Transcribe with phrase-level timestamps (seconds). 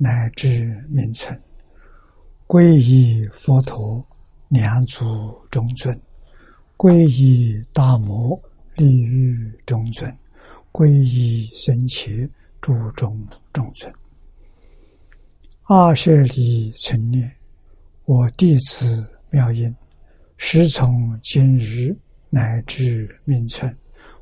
[0.00, 1.38] 乃至名存，
[2.46, 4.06] 皈依佛陀，
[4.48, 5.92] 两祖中尊；
[6.76, 8.40] 皈依大摩，
[8.76, 10.08] 利欲中尊；
[10.70, 13.92] 皈依僧伽，诸中中尊。
[15.64, 17.30] 二舍利存念，
[18.04, 19.74] 我弟子妙音，
[20.36, 21.94] 师从今日
[22.30, 23.76] 乃至名存，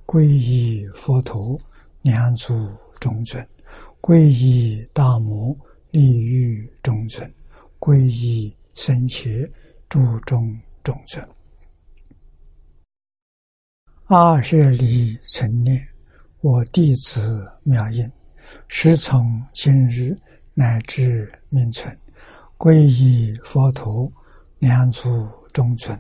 [0.07, 1.61] 皈依佛陀，
[2.01, 2.69] 两祖
[2.99, 3.45] 中尊；
[4.07, 5.53] 皈依大摩。
[5.91, 7.33] 利欲中尊，
[7.81, 9.51] 皈依僧伽，
[9.89, 11.27] 注中中尊。
[14.05, 15.89] 二舍利存念，
[16.43, 18.09] 我弟子妙音，
[18.69, 20.15] 时从今日
[20.55, 21.99] 乃至命存，
[22.59, 24.13] 皈依佛陀，
[24.59, 25.99] 两祖中尊，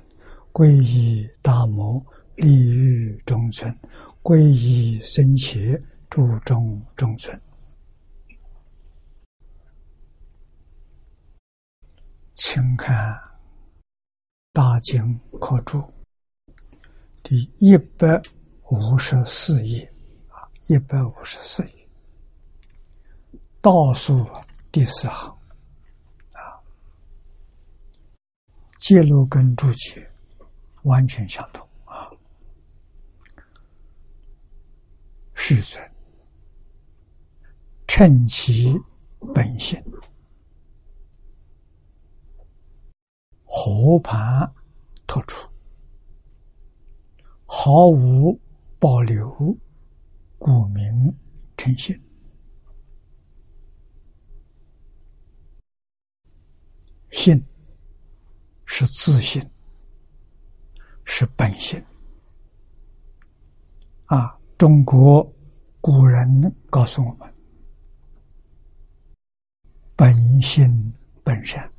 [0.52, 3.74] 皈依大摩，利欲中尊，
[4.22, 5.80] 皈依僧伽，
[6.10, 7.40] 注中中尊。
[12.36, 13.14] 请看
[14.52, 15.78] 《大经科注》
[17.22, 18.20] 第一百
[18.68, 19.90] 五十四页。
[20.28, 21.88] 啊，一百五十四页。
[23.62, 24.28] 倒数
[24.70, 25.30] 第四行。
[26.34, 26.60] 啊，
[28.78, 30.06] 记录跟注解
[30.82, 31.66] 完全相同。
[31.86, 32.10] 啊。
[35.32, 35.90] 世尊，
[37.88, 38.78] 称其
[39.34, 39.82] 本性。
[43.58, 44.52] 和盘
[45.06, 45.48] 托出，
[47.46, 48.38] 毫无
[48.78, 49.56] 保留，
[50.36, 50.84] 故名
[51.56, 51.98] 诚信，
[57.10, 57.42] 信
[58.66, 59.42] 是自信，
[61.06, 61.82] 是本性。
[64.04, 65.26] 啊，中国
[65.80, 67.34] 古人告诉我们：
[69.96, 70.92] 本性
[71.24, 71.72] 本善。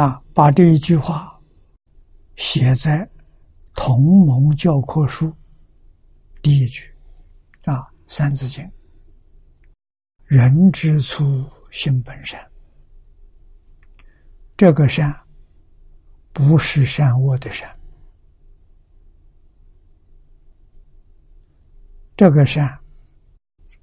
[0.00, 1.38] 啊，把这一句话
[2.36, 3.04] 写在
[3.74, 5.26] 《同盟教科书》
[6.40, 6.90] 第一句
[7.66, 7.74] 啊，
[8.08, 8.64] 《三字经》
[10.24, 12.40] ：“人之初，性本善。”
[14.56, 15.14] 这个善
[16.32, 17.68] 不是善恶的善，
[22.16, 22.80] 这个善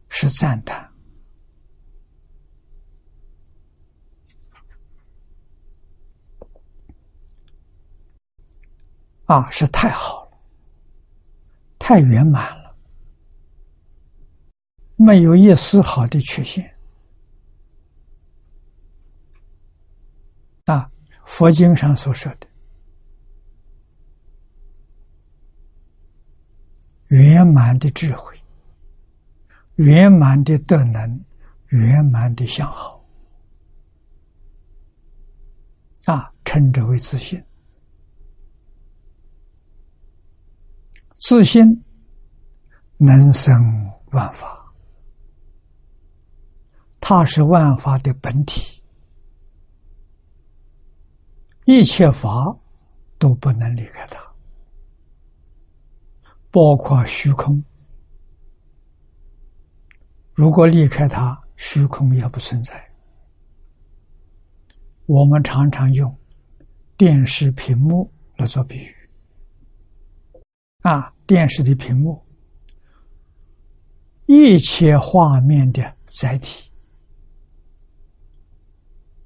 [0.09, 0.91] 是赞叹。
[9.27, 10.37] 啊，是太好了，
[11.77, 12.75] 太圆满了，
[14.95, 16.73] 没有一丝毫的缺陷。
[20.65, 20.89] 啊，
[21.25, 22.47] 佛经上所说的
[27.07, 28.37] 圆满的智慧、
[29.75, 31.25] 圆满的德能、
[31.67, 33.05] 圆满的相好，
[36.05, 37.41] 啊，称之为自信。
[41.29, 41.83] 自信
[42.95, 43.53] 能生
[44.13, 44.73] 万法，
[47.01, 48.81] 它是万法的本体，
[51.65, 52.57] 一切法
[53.17, 54.17] 都不能离开它，
[56.49, 57.61] 包括虚空。
[60.33, 62.89] 如果离开它，虚空也不存在。
[65.05, 66.17] 我们常常用
[66.95, 68.95] 电视屏幕来做比喻。
[70.83, 72.25] 啊，电视的屏幕，
[74.25, 76.71] 一切画面的载体。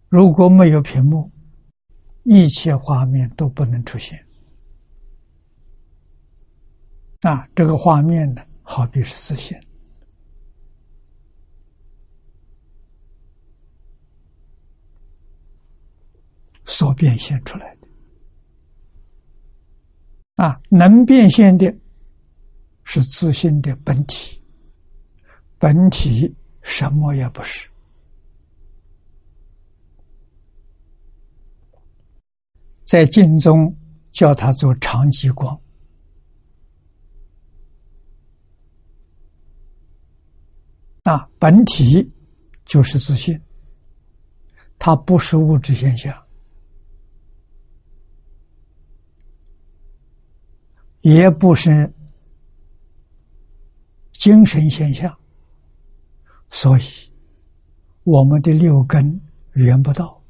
[0.10, 1.32] 如果没有屏幕，
[2.24, 4.20] 一切画面都不能出现。
[7.22, 9.56] 啊，这个画面呢，好比是自信
[16.66, 17.88] 所变现出来的。
[20.44, 21.72] 啊，能变现的，
[22.84, 24.42] 是自信的本体。
[25.58, 27.70] 本体什么也不是，
[32.84, 33.76] 在经中
[34.12, 35.60] 叫它做长极光。
[41.04, 42.12] 啊，本体
[42.66, 43.40] 就是自信，
[44.78, 46.16] 它不是物质现象，
[51.02, 51.92] 也不是
[54.22, 55.18] 精神现象，
[56.52, 56.84] 所以
[58.04, 59.20] 我们的六根
[59.54, 60.22] 缘不到。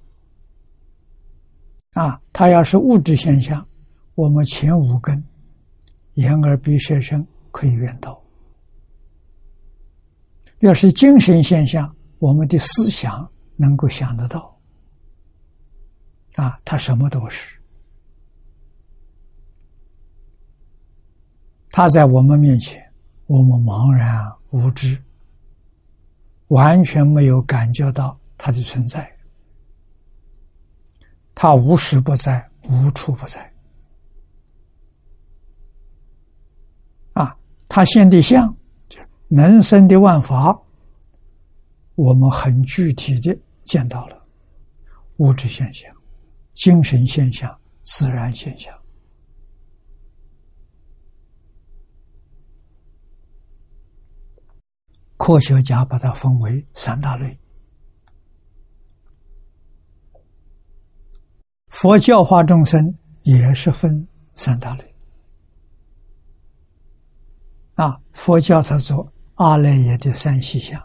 [1.92, 3.68] 啊，它要是物质现象，
[4.16, 5.22] 我们前五根，
[6.14, 8.14] 眼耳鼻舌身可以缘到；
[10.60, 14.58] 要是精神现象，我们的思想能够想得到。
[16.36, 17.60] 啊，它什么都是，
[21.72, 22.82] 它在我们面前，
[23.32, 25.02] 我们茫然无知，
[26.50, 29.10] 完全没有感觉到它的存在。
[31.34, 33.50] 他无时不在，无处不在。
[37.14, 37.34] 啊，
[37.70, 38.54] 他现的相，
[39.30, 40.62] 能生的万法，
[41.96, 43.34] 我们很具体的
[43.64, 44.28] 见到了
[45.20, 45.90] 物质现象、
[46.54, 48.78] 精神现象、自然现象。
[55.24, 57.40] 科学家把它分为三大类。
[61.68, 62.82] 佛教化众生
[63.22, 63.92] 也是分
[64.34, 64.96] 三大类
[67.76, 70.82] 啊，佛教它做阿赖耶的三细相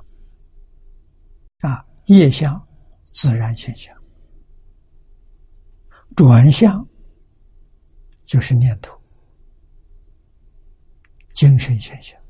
[1.61, 2.63] 啊，业相、
[3.07, 3.97] 自然现象、
[6.15, 6.87] 转向
[8.27, 8.95] 就是念头、
[11.33, 12.21] 精神现象。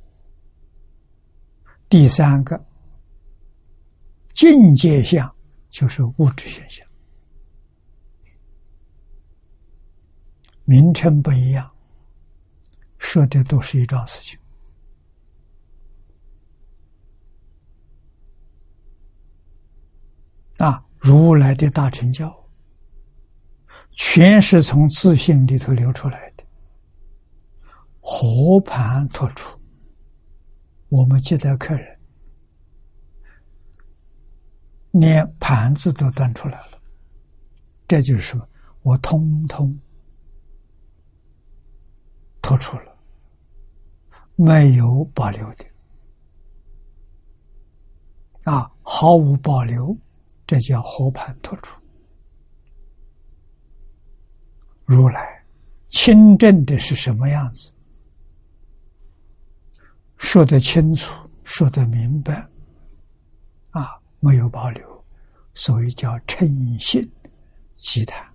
[1.89, 2.61] 第三个
[4.35, 5.35] 境界相
[5.71, 6.87] 就是物质现象。
[10.65, 11.71] 名称不一样，
[12.99, 14.37] 说的都是一桩事情。
[20.59, 22.35] 啊，如来的大成教，
[23.93, 26.45] 全是从自信里头流出来的，
[28.01, 29.56] 和盘托出。
[30.89, 31.99] 我们接待客人，
[34.93, 36.81] 连盘子都端出来了，
[37.89, 38.49] 这就是什么？
[38.83, 39.77] 我通通。
[42.41, 42.97] 托出了，
[44.37, 45.65] 没有保留的
[48.45, 49.99] 啊，毫无保留，
[50.47, 51.77] 这叫和盘托出。
[54.85, 55.45] 如来
[55.89, 57.73] 清正的是什么样子？
[60.19, 62.49] 说得清楚，说得明白，
[63.71, 65.05] 啊，没有保留，
[65.55, 67.11] 所以叫诚信
[67.77, 68.27] 其谈。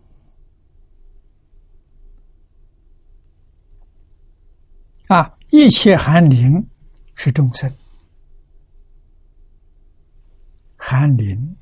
[5.07, 5.37] 啊！
[5.49, 6.65] 一切寒灵
[7.15, 7.69] 是众生，
[10.77, 11.57] 寒灵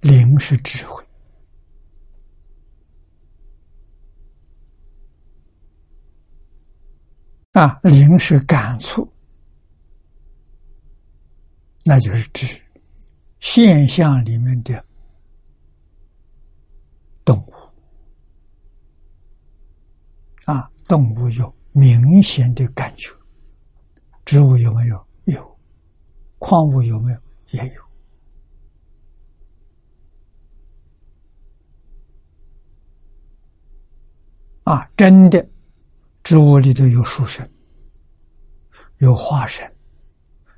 [0.00, 1.05] 灵是智慧
[7.56, 9.10] 啊，灵是感触，
[11.86, 12.60] 那就是指
[13.40, 14.84] 现象里面的。
[17.24, 17.52] 动物
[20.44, 23.10] 啊，动物有明显的感觉，
[24.26, 25.06] 植物有没有？
[25.24, 25.58] 有，
[26.38, 27.18] 矿物有没有？
[27.52, 27.82] 也有。
[34.64, 35.48] 啊，真的，
[36.26, 37.48] 植物里头有树神，
[38.98, 39.72] 有花神，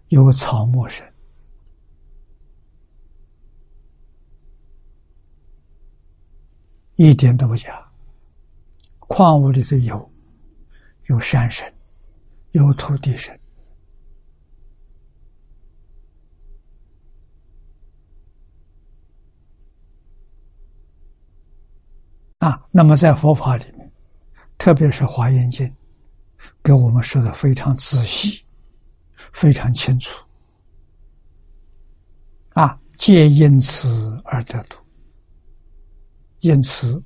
[0.09, 1.07] 有草木神。
[6.95, 7.87] 一点都不假。
[9.01, 10.11] 矿物里头有，
[11.09, 11.71] 有山神，
[12.53, 13.39] 有土地神，
[22.39, 23.65] 啊，那么在佛法里，
[24.59, 25.65] 特别是《华严经》，
[26.63, 28.45] 给我们说的非常仔细，
[29.33, 30.23] 非常清楚，
[32.51, 34.77] 啊，皆因此而得度。
[36.41, 37.03] 因此，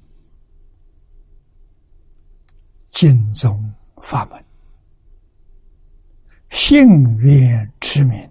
[2.90, 4.44] 敬宗法门，
[6.50, 8.30] 幸愿持名，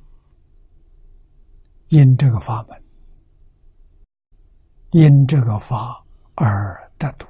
[1.88, 2.84] 因这个法门，
[4.92, 6.04] 因这个法
[6.36, 7.26] 而得度。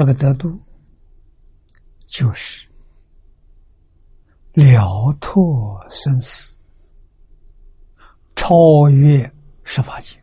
[0.00, 0.58] 这个得度，
[2.06, 2.66] 就是
[4.54, 6.56] 了脱生死。
[8.34, 9.30] 超越
[9.62, 10.18] 十法界，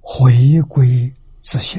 [0.00, 1.78] 回归自信。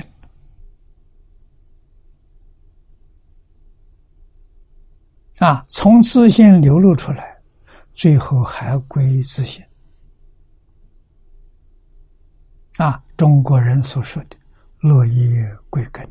[5.40, 7.42] 啊，从自信流露出来，
[7.96, 9.66] 最后还归自信。
[12.78, 14.36] 啊，中国人所说的
[14.80, 16.08] “落叶归根”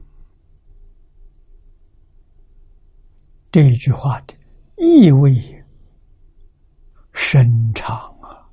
[3.53, 4.35] 这一句话的
[4.77, 5.63] 意味
[7.13, 8.49] 深长啊，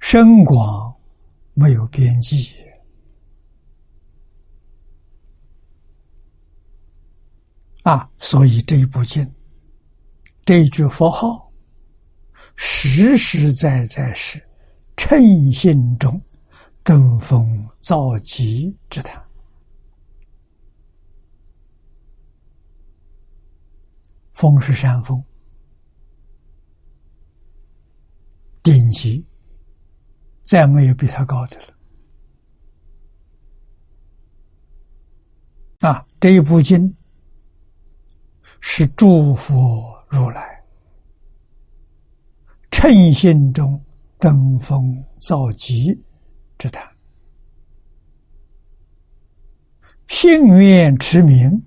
[0.00, 0.94] 深广
[1.54, 2.54] 没有边际。
[7.82, 9.28] 啊，所以这一部经，
[10.44, 11.50] 这一句佛号，
[12.54, 14.40] 实实在在是
[15.04, 16.22] 称心中
[16.84, 19.20] 登峰造极之谈。
[24.32, 25.20] 峰是山峰，
[28.62, 29.26] 顶级，
[30.44, 31.74] 再没有比他高的了。
[35.80, 36.96] 啊，这一部经。
[38.64, 40.64] 是诸佛如来
[42.70, 43.84] 称心中
[44.22, 46.00] 登峰造极
[46.56, 46.80] 之谈，
[50.06, 51.60] 信愿持名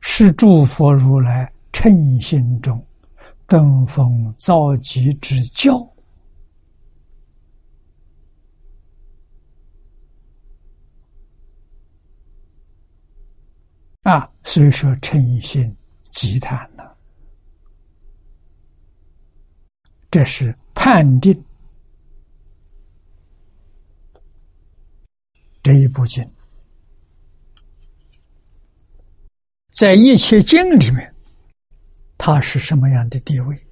[0.00, 2.82] 是诸佛如来称心中
[3.46, 5.76] 登峰造极之教。
[14.04, 15.76] 啊，所以说称心
[16.10, 16.82] 极谈呢，
[20.12, 21.42] 这是判定。
[25.62, 26.22] 这一部经，
[29.70, 31.14] 在一切经里面，
[32.18, 33.66] 它是什么样的地位，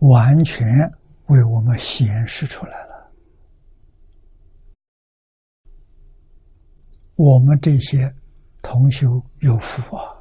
[0.00, 0.66] 完全
[1.28, 3.10] 为我们显示出来了。
[7.14, 8.14] 我们这些
[8.60, 10.15] 同修有福啊，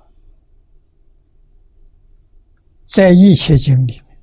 [2.96, 4.18] 在一切经里面，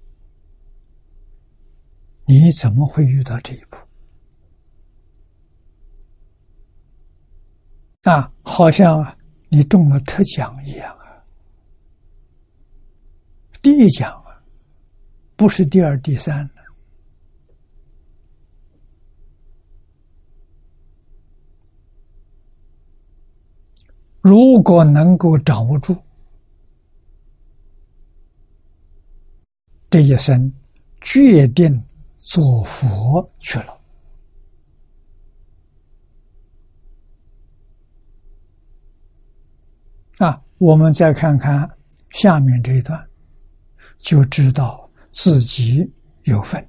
[2.24, 3.76] 你怎么会遇到这一步？
[8.10, 9.14] 啊，好像啊，
[9.50, 11.04] 你中了特奖一样啊！
[13.60, 14.40] 第一奖啊，
[15.36, 16.62] 不是第二、第三的。
[24.22, 25.94] 如果能够掌握住
[29.92, 30.50] 这一生，
[31.02, 31.84] 决定
[32.18, 33.78] 做佛去了。
[40.16, 41.68] 啊，我们再看看
[42.12, 43.06] 下面这一段，
[43.98, 46.66] 就知道自己有份。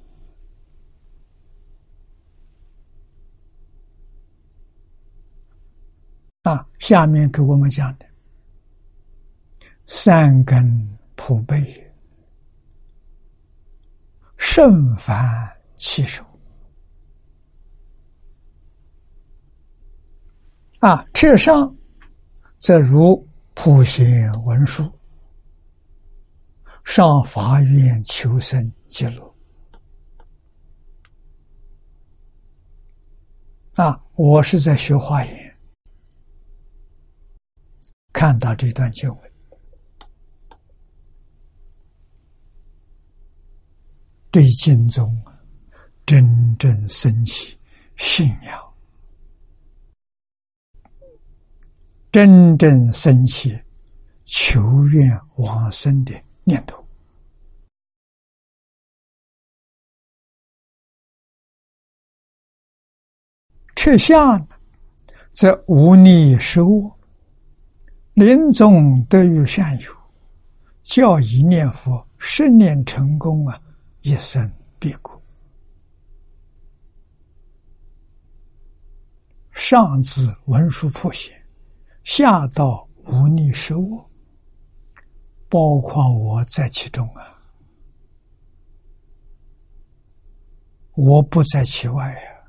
[6.42, 8.04] 啊，下面给我们讲的
[9.86, 11.83] 善根普被，
[14.54, 16.24] 正凡其手。
[20.78, 21.76] 啊，这上
[22.60, 24.88] 则如普贤文殊
[26.84, 29.34] 上法院求生极乐。
[33.74, 35.56] 啊，我是在学华严。
[38.12, 39.32] 看到这段经文，
[44.34, 45.16] 对经宗
[46.04, 47.56] 真正升起
[47.96, 48.74] 信仰，
[52.10, 53.56] 真正升起
[54.24, 56.12] 求愿往生的
[56.42, 56.84] 念头。
[63.76, 64.48] 撤下呢，
[65.32, 66.92] 则无逆失恶。
[68.14, 69.92] 临终得遇善友，
[70.82, 73.60] 教一念佛，十年成功啊，
[74.04, 75.18] 一生必过。
[79.54, 81.34] 上至文殊普贤，
[82.04, 84.04] 下到无逆失我，
[85.48, 87.40] 包括我在其中啊，
[90.92, 92.44] 我不在其外呀。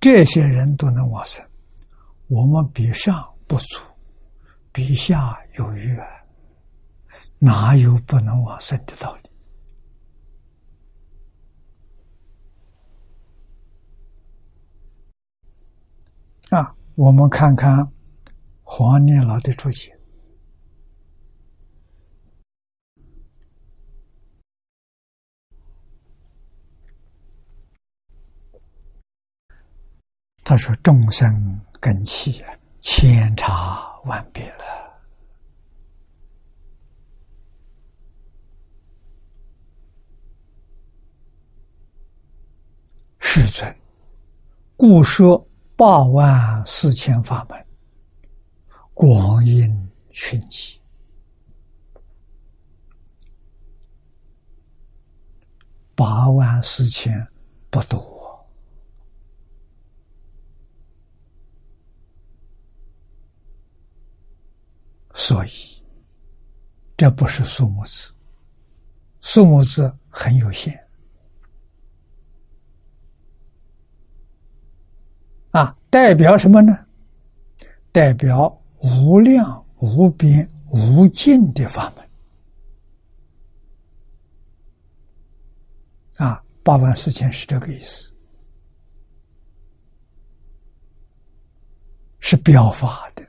[0.00, 1.48] 这些人都能往生，
[2.26, 3.80] 我们比上不足。
[4.72, 6.06] 比下有余啊，
[7.38, 9.27] 哪有不能往生的道理？
[16.50, 17.92] 啊，我们看看
[18.62, 19.94] 黄念老的注解。
[30.42, 32.42] 他说：“众生根器
[32.80, 34.54] 千差万别了。”
[43.20, 43.76] 世尊，
[44.74, 45.46] 故说
[45.78, 47.66] 八万四千法门，
[48.94, 50.80] 广应群集。
[55.94, 57.14] 八万四千
[57.70, 58.44] 不多，
[65.14, 65.80] 所以
[66.96, 68.12] 这不是数目字，
[69.20, 70.76] 数目字很有限
[75.52, 75.77] 啊。
[75.90, 76.86] 代表什么呢？
[77.90, 82.08] 代表无量无边无尽的法门。
[86.16, 88.12] 啊，八万四千是这个意思，
[92.18, 93.26] 是表法的。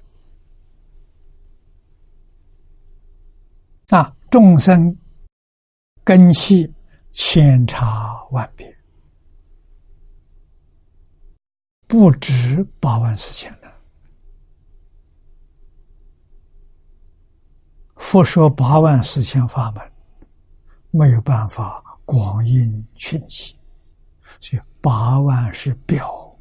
[3.95, 4.95] 啊，众生
[6.03, 6.71] 根器
[7.11, 8.77] 千差万别，
[11.89, 13.73] 不止八万四千了。
[17.95, 19.91] 佛说八万四千法门，
[20.91, 21.83] 没有办法。
[22.05, 23.55] 广应群集，
[24.41, 26.35] 所以八万是表，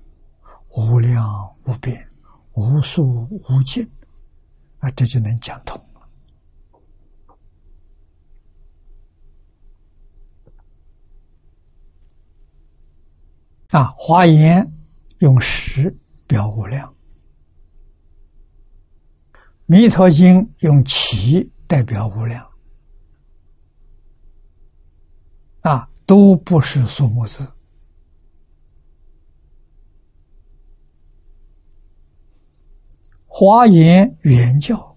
[0.70, 2.10] 无量无边，
[2.54, 3.86] 无数无尽，
[4.78, 5.78] 啊，这就能讲通。
[13.68, 14.66] 啊，华严
[15.18, 16.94] 用十表无量，
[19.66, 22.46] 弥陀经用七代表无量。
[25.62, 27.46] 啊，都不是数目字。
[33.26, 34.96] 华严原教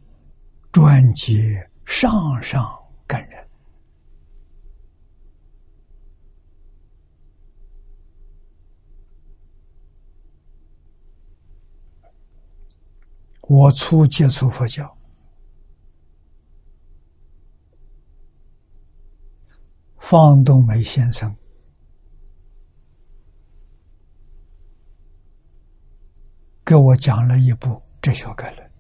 [0.71, 2.65] 专接上上
[3.05, 3.40] 感人。
[13.53, 14.97] 我初接触佛教。
[19.97, 21.35] 方东梅先生
[26.63, 27.67] 给我讲了一部
[28.01, 28.71] 《哲学概论》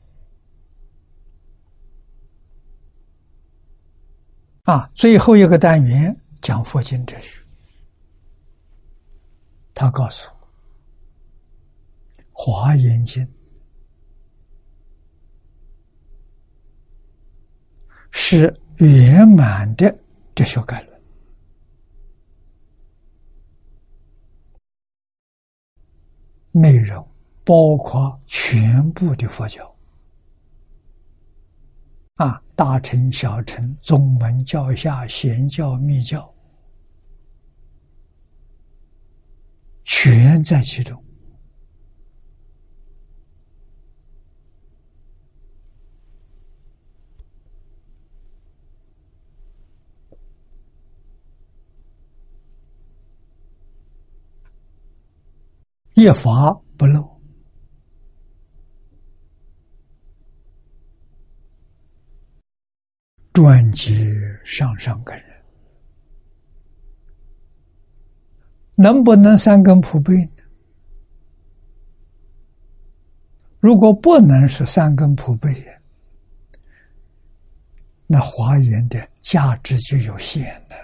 [4.71, 7.45] 啊，最后一个单元讲佛经哲学。
[9.73, 10.47] 他告诉我，
[12.33, 13.21] 《华严经》
[18.11, 19.93] 是圆满的
[20.35, 20.91] 哲学概论。
[26.53, 27.07] 内容
[27.45, 29.73] 包括全部的佛教
[32.15, 36.31] 啊，大乘、小乘、宗门、教下、显教、密教，
[39.83, 41.01] 全在其中。
[56.01, 57.07] 一法不漏，
[63.31, 64.09] 专接
[64.43, 65.25] 上上根人，
[68.73, 70.43] 能不能三根普被呢？
[73.59, 75.49] 如果不能是三根普被，
[78.07, 80.75] 那华严的价值就有限了。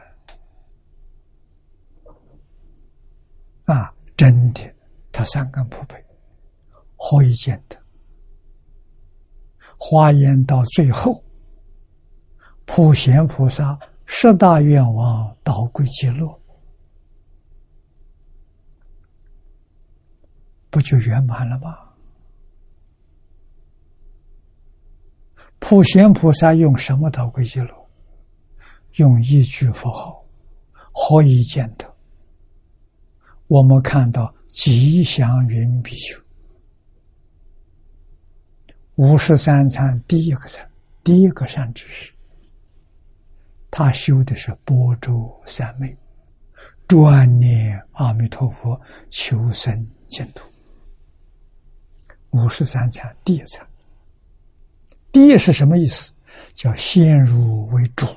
[3.73, 4.77] 啊，真的。
[5.17, 5.95] 他三根普被，
[6.95, 7.75] 何以见得？
[9.75, 11.23] 华严到最后，
[12.65, 16.39] 普贤菩萨十大愿望导归极乐，
[20.69, 21.75] 不就圆满了吗？
[25.58, 27.89] 普贤菩萨用什么导归极乐？
[28.97, 30.23] 用一句佛号，
[30.91, 31.91] 何以见得？
[33.47, 34.32] 我们看到。
[34.58, 36.20] 吉祥云比丘，
[38.96, 40.67] 五十三参第一个参，
[41.04, 42.12] 第一个善知识，
[43.70, 45.96] 他修的是波州三昧，
[46.88, 50.43] 专念阿弥陀佛，求生净土。
[52.32, 53.63] 五十三参第一参，
[55.12, 56.12] 第一是什么意思？
[56.56, 58.08] 叫先入为主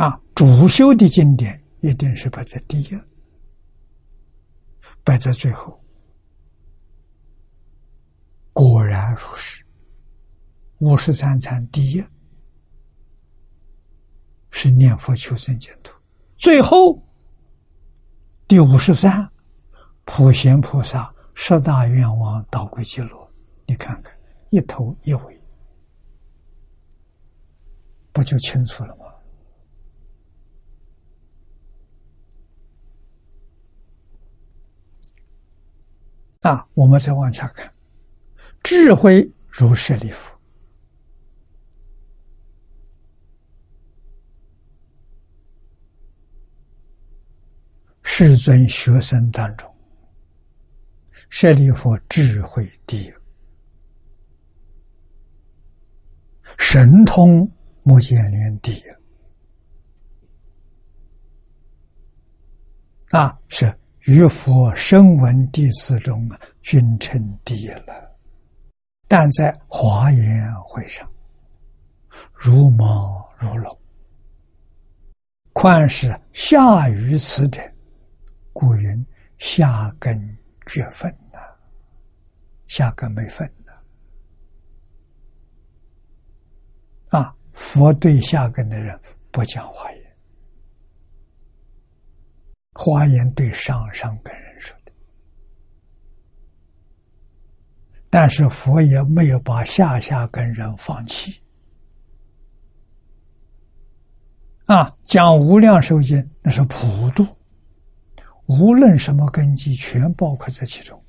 [0.00, 0.20] 啊。
[0.34, 2.98] 主修的经典一定是摆在第一。
[5.04, 5.78] 摆在最后，
[8.52, 9.64] 果然如是。
[10.78, 12.02] 五十三参第一
[14.50, 15.92] 是念佛求生净土，
[16.38, 17.02] 最后
[18.48, 19.30] 第五十三
[20.06, 23.28] 普贤菩萨十大愿望导归记录，
[23.66, 24.16] 你看看
[24.48, 25.42] 一头一尾，
[28.12, 29.04] 不就清楚了吗？
[36.40, 37.70] 啊，我们再往下看，
[38.62, 40.34] 智慧如舍利弗。
[48.02, 49.70] 世尊学生当中，
[51.28, 53.12] 舍利弗智慧第一，
[56.58, 57.50] 神通
[57.82, 58.82] 目犍连第一，
[63.10, 66.28] 啊，是于佛声闻弟子中
[66.62, 68.10] 君称第一了。
[69.06, 71.10] 但在华严会上，
[72.32, 73.78] 如毛如龙，
[75.52, 77.60] 宽是下于此者。
[78.52, 79.06] 古云
[79.38, 81.38] ：“下根绝分呐，
[82.68, 83.72] 下根没分呐。”
[87.18, 88.98] 啊，佛对下根的人
[89.30, 89.99] 不讲华严，
[92.74, 94.92] 华言对上上根人说的。
[98.08, 101.40] 但是佛也没有把下下根人放弃。
[104.66, 107.26] 啊，讲无量寿经那是普度。
[108.46, 111.00] 无论什么根基，全包括在其中。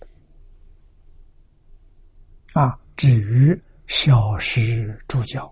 [2.53, 5.51] 啊，至于小师助教，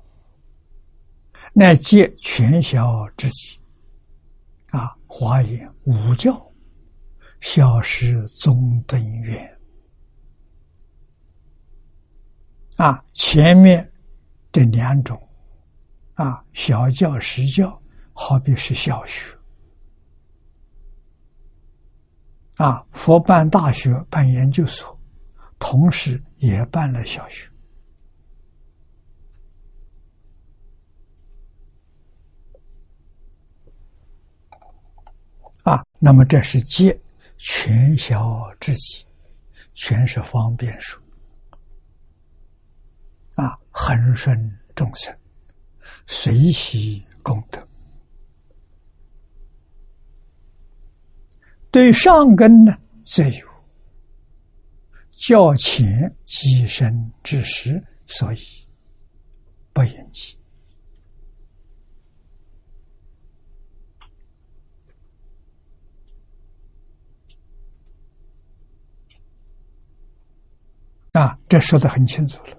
[1.54, 3.60] 乃皆全小之己。
[4.68, 6.40] 啊，华严五教，
[7.42, 9.60] 小师中等远。
[12.78, 13.92] 啊，前面
[14.52, 15.20] 这两种，
[16.14, 17.82] 啊，小教、实教，
[18.14, 19.36] 好比是小学。
[22.58, 24.98] 啊，佛办大学、办研究所，
[25.58, 27.50] 同时也办了小学。
[35.64, 36.98] 啊，那么这是借
[37.38, 39.06] 全小之己，
[39.74, 40.98] 全是方便说。
[43.36, 45.14] 啊，恒顺众生，
[46.08, 47.68] 随喜功德。
[51.70, 53.48] 对上根呢，则有
[55.18, 55.86] 较浅
[56.26, 58.40] 积深之时，所以
[59.74, 60.39] 不引起。
[71.14, 72.58] 啊，这说的很清楚了。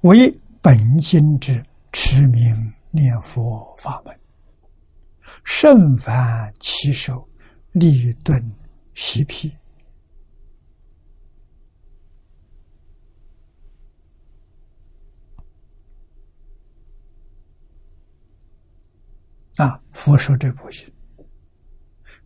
[0.00, 2.54] 为本经之持名
[2.90, 4.18] 念佛法门，
[5.44, 7.26] 甚凡其手。
[7.72, 8.36] 立顿
[8.96, 9.48] 习皮
[19.54, 19.80] 啊！
[19.92, 20.92] 佛说这部经，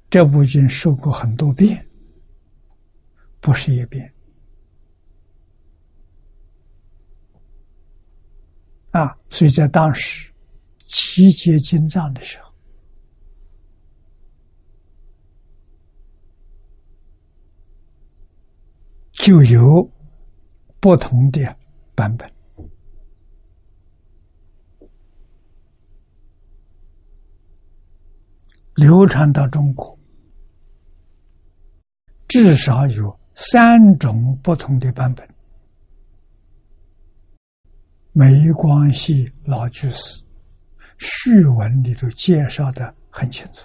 [0.09, 1.87] 这部经受过很多遍，
[3.39, 4.14] 不是一遍
[8.95, 9.19] 啊！
[9.29, 10.33] 所以在当时
[10.87, 12.45] 集结经藏的时候。
[19.15, 19.91] 就有
[20.79, 21.41] 不同的
[21.95, 22.31] 版本，
[28.75, 29.99] 流传到中国，
[32.29, 35.34] 至少有三种不同的版本。
[38.17, 40.23] 梅光系老居士
[40.99, 43.61] 序文里头介绍的很清楚。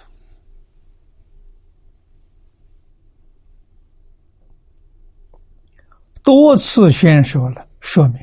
[6.20, 8.20] 多次宣说了，说明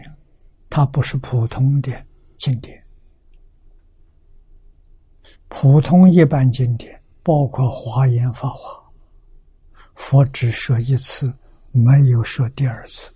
[0.69, 1.91] 它不是普通的
[2.37, 2.83] 经典。
[5.47, 8.83] 普通一般经典，包括华严法华，
[9.95, 11.33] 佛只说一次，
[11.71, 13.13] 没有说第二次。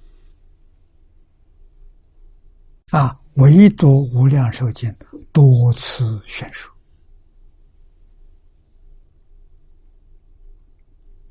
[2.91, 4.93] 啊，唯独无量寿经
[5.31, 6.71] 多次宣说，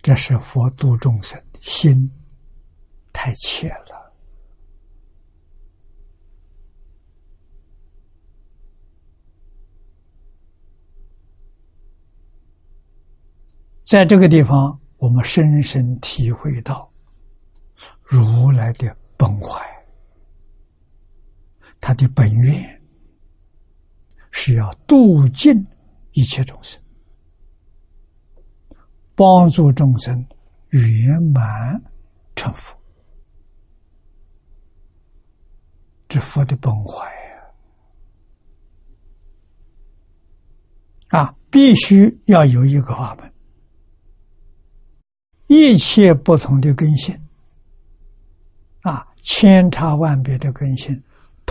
[0.02, 2.10] 这是佛度众生心。
[3.12, 4.14] 太浅了，
[13.84, 16.90] 在这个地方，我们深深体会到
[18.02, 19.79] 如来的崩坏，
[21.80, 22.82] 他的本愿
[24.30, 25.66] 是要度尽
[26.12, 26.80] 一切众生，
[29.14, 30.24] 帮助众生
[30.68, 31.82] 圆满
[32.36, 32.78] 成佛。
[36.08, 37.06] 这佛的本怀
[41.08, 43.32] 啊，啊，必须要有一个法门。
[45.46, 47.16] 一切不同的根性，
[48.82, 51.00] 啊，千差万别的根性，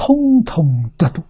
[0.01, 1.21] 通通得度，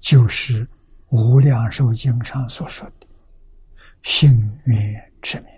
[0.00, 0.66] 就是
[1.08, 3.06] 《无量寿经》上所说的
[4.02, 4.28] “幸
[4.64, 5.48] 愿之名”。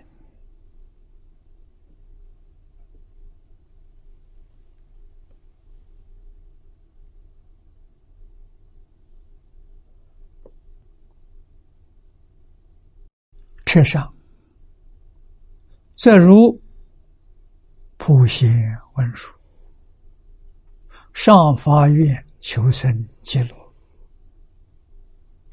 [13.65, 14.15] 车上，
[15.95, 16.61] 则如
[17.97, 18.49] 普贤
[18.95, 19.33] 文殊
[21.13, 23.49] 上发愿求生极乐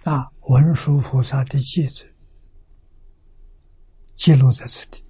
[0.05, 2.07] 啊，文殊菩萨的偈子
[4.15, 5.03] 记录在此地。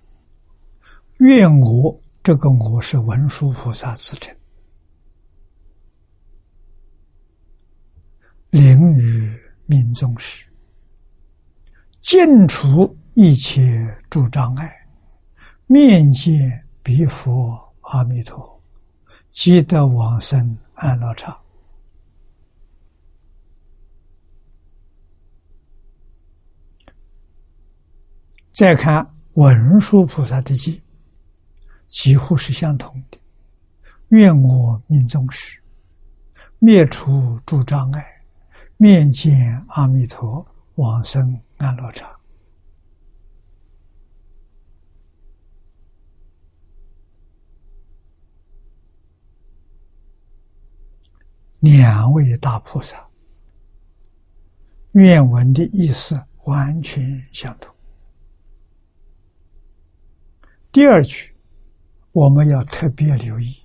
[1.19, 4.35] 愿我这个我是文殊菩萨自称，
[8.51, 10.47] 灵于命中时。
[12.01, 13.63] 尽除一切
[14.11, 14.73] 诸障碍，
[15.67, 18.63] 面见彼佛阿弥陀，
[19.33, 21.37] 即得往生安乐场。
[28.53, 30.81] 再看文殊菩萨的偈，
[31.89, 33.19] 几乎是相同的。
[34.11, 35.59] 愿我命中时，
[36.61, 38.07] 灭除诸障碍，
[38.77, 41.41] 面见阿弥陀，往生。
[41.57, 42.11] 安乐场，
[51.65, 53.03] 两位大菩萨
[54.93, 57.75] 愿文的意思完全相同。
[60.71, 61.35] 第二句
[62.13, 63.57] 我们要特别留意，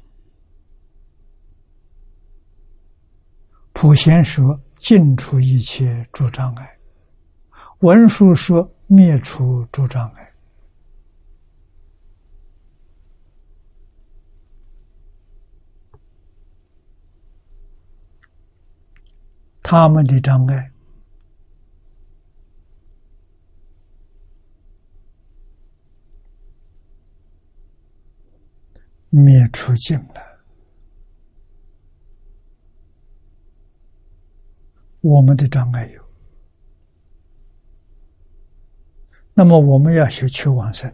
[3.74, 6.80] 普贤说：“尽除一切诸障碍。”
[7.82, 10.29] 文殊说：“灭除诸障碍，
[19.72, 20.72] 他们的障碍
[29.12, 30.16] 灭除尽了，
[35.02, 36.04] 我们的障碍有。”
[39.36, 40.92] 那么我们要修求往生，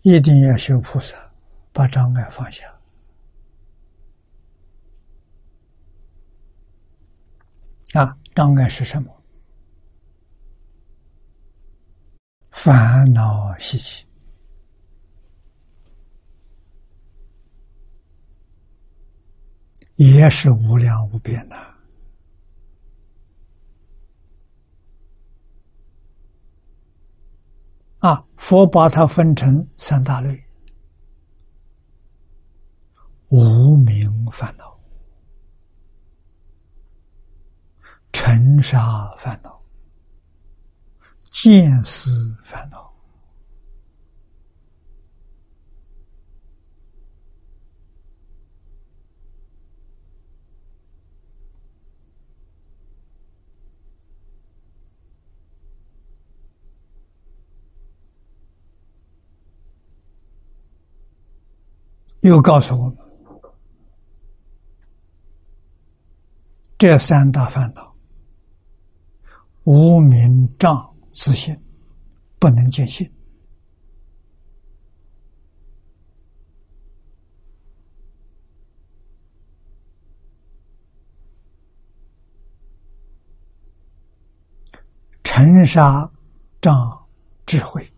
[0.00, 1.18] 一定要修菩萨，
[1.70, 2.79] 把障碍放下。
[7.92, 9.16] 啊，障碍是什么？
[12.50, 14.04] 烦恼习气，
[19.96, 21.56] 也是无量无边的。
[28.00, 30.42] 啊，佛把它分成三大类：
[33.28, 34.69] 无名烦恼、
[38.22, 39.58] 尘沙烦恼、
[41.30, 42.92] 见思烦恼。
[62.20, 62.98] 又告诉我们，
[66.76, 67.89] 这三大烦恼：
[69.72, 71.56] 无名障自信，
[72.40, 73.08] 不能见性；
[85.22, 86.10] 尘沙
[86.60, 87.06] 障
[87.46, 87.88] 智慧。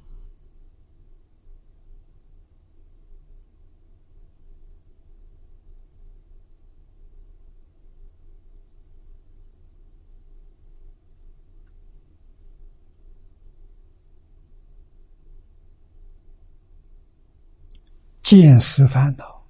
[18.34, 19.44] 见思烦恼，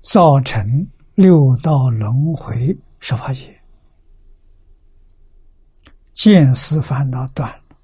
[0.00, 0.64] 造成
[1.14, 3.62] 六道轮回十法界，
[6.14, 7.76] 见思烦恼断了，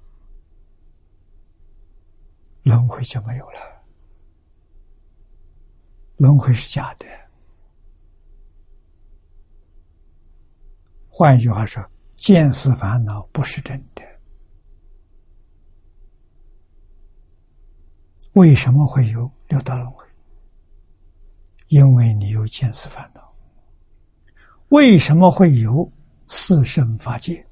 [2.63, 3.59] 轮回就没有了。
[6.17, 7.05] 轮回是假的。
[11.07, 14.01] 换一句话说，见思烦恼不是真的。
[18.35, 20.05] 为什么会有六道轮回？
[21.67, 23.33] 因为你有见思烦恼。
[24.69, 25.89] 为什么会有
[26.27, 27.45] 四圣法界？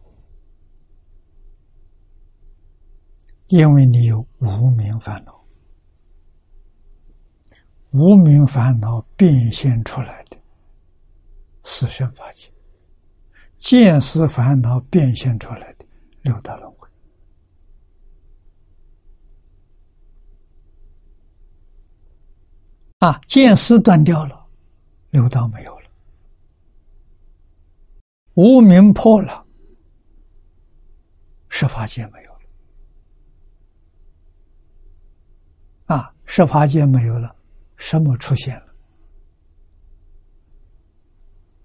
[3.48, 5.42] 因为你有无名烦恼。
[7.92, 10.38] 无名烦恼变现出来的
[11.64, 12.52] 四圣法界，
[13.58, 15.86] 见思烦恼变现出来的
[16.24, 16.83] 六道轮回。
[23.04, 24.48] 啊，见思断掉了，
[25.10, 25.90] 六道没有了；
[28.36, 29.46] 无名破了，
[31.50, 32.40] 十法界没有了。
[35.88, 37.36] 啊，十法界没有了，
[37.76, 38.74] 什么出现了？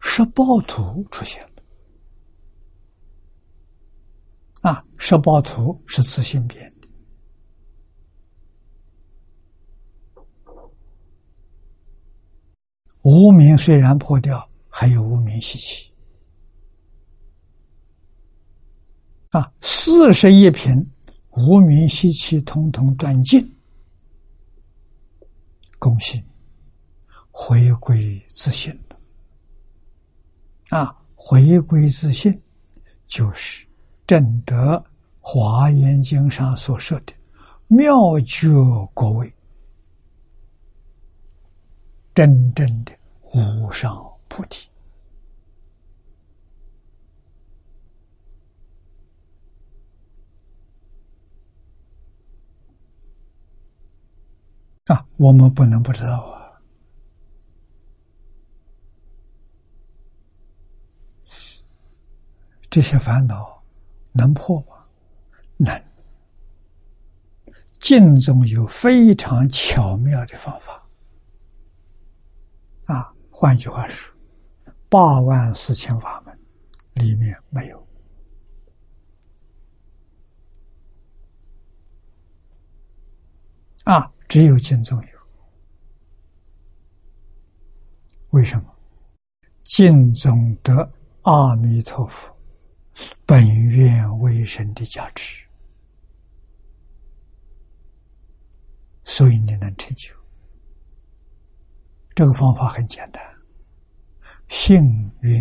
[0.00, 1.62] 十报图出现了。
[4.62, 6.74] 啊，十报图是自性变。
[13.02, 15.92] 无名虽然破掉，还有无名习气
[19.30, 19.52] 啊！
[19.60, 20.74] 四十一品
[21.30, 23.56] 无名习气通通断尽，
[25.78, 26.22] 恭喜
[27.30, 28.76] 回归自信
[30.70, 30.94] 啊！
[31.14, 32.42] 回归自信，
[33.06, 33.66] 就是
[34.06, 34.76] 正德
[35.20, 37.12] 《华严经》上所说的
[37.68, 38.48] 妙觉
[38.92, 39.32] 国位。
[42.18, 42.92] 真正的
[43.62, 44.68] 无上菩提
[54.86, 56.58] 啊，我们不能不知道啊！
[62.68, 63.62] 这些烦恼
[64.10, 64.84] 能破吗？
[65.56, 65.84] 能。
[67.78, 70.87] 经中有非常巧妙的方法。
[73.40, 74.12] 换句话说，
[74.88, 76.36] 八万四千法门
[76.94, 77.88] 里面没有
[83.84, 85.18] 啊，只有经中有。
[88.30, 88.74] 为什么？
[89.62, 92.36] 经中得阿弥陀佛
[93.24, 95.46] 本愿为神的价值，
[99.04, 100.17] 所以你能成就。
[102.18, 103.22] 这个方法很简单，
[104.48, 104.82] 幸
[105.20, 105.40] 运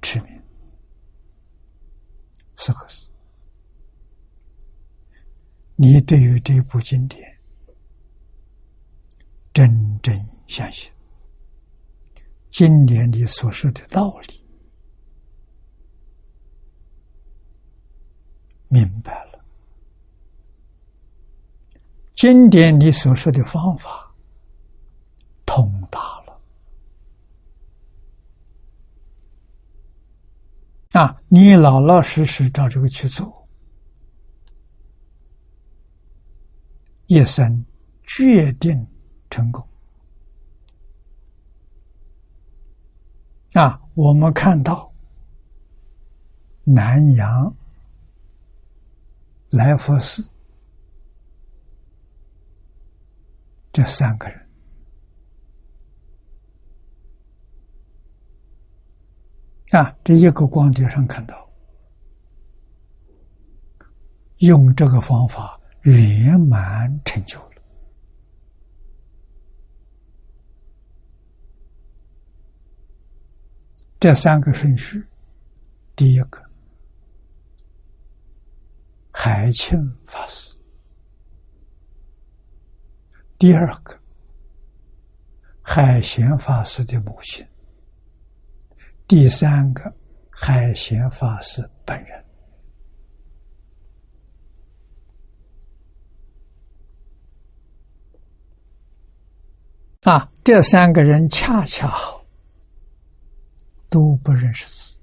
[0.00, 0.42] 持名。
[2.56, 3.10] 四个字。
[5.76, 7.22] 你对于这部经典
[9.52, 10.90] 真正相信，
[12.50, 14.42] 经典里所说的道理。
[18.68, 19.44] 明白了，
[22.14, 24.10] 经典里所说的方法
[25.44, 26.13] 通达。
[30.94, 33.44] 啊，你老老实实照这个去做，
[37.06, 37.64] 一生
[38.04, 38.86] 决定
[39.28, 39.66] 成功。
[43.54, 44.92] 啊，我们看到
[46.62, 47.52] 南阳
[49.50, 50.24] 来佛寺
[53.72, 54.43] 这三个人。
[59.76, 61.50] 啊，这一个光碟上看到，
[64.36, 67.50] 用这个方法圆满成就了。
[73.98, 75.04] 这三个顺序，
[75.96, 76.40] 第一个
[79.10, 80.56] 海清法师，
[83.38, 83.98] 第二个
[85.62, 87.44] 海贤法师的母亲。
[89.06, 89.94] 第三个，
[90.30, 92.24] 海贤法师本人
[100.04, 102.24] 啊，这三个人恰恰好
[103.90, 104.98] 都不认识字，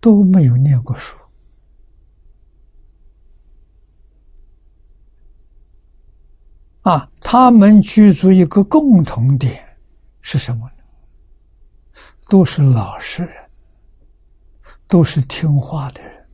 [0.00, 1.16] 都没有念过书
[6.82, 9.64] 啊，他们居住一个共同点。
[10.22, 10.79] 是什么呢？
[12.30, 13.50] 都是老实人，
[14.86, 16.28] 都是听话的人，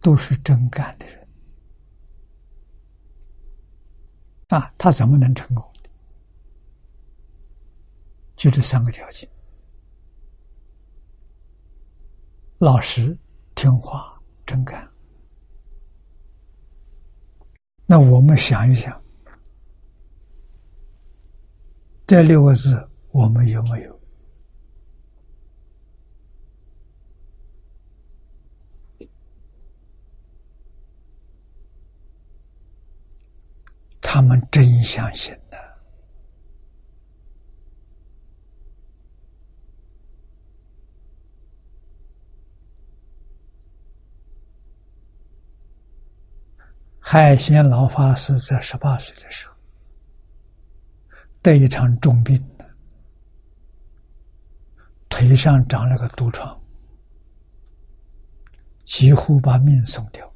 [0.00, 1.28] 都是真干的人
[4.48, 4.72] 啊！
[4.78, 5.62] 他怎么能成功？
[8.36, 9.28] 就这三个条件：
[12.56, 13.14] 老实、
[13.54, 14.90] 听话、真干。
[17.84, 18.98] 那我们想一想，
[22.06, 23.95] 这六个字我们有没有？
[34.08, 35.58] 他们真相信的。
[47.00, 49.54] 海贤老法师在十八岁的时候
[51.42, 52.40] 得一场重病，
[55.08, 56.56] 腿上长了个毒疮，
[58.84, 60.32] 几乎把命送掉。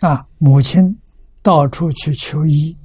[0.00, 0.96] 啊，母亲
[1.42, 2.78] 到处去求医，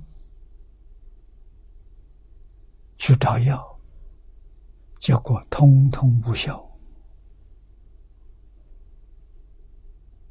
[2.98, 3.80] 去找药，
[5.00, 6.60] 结果通通无效。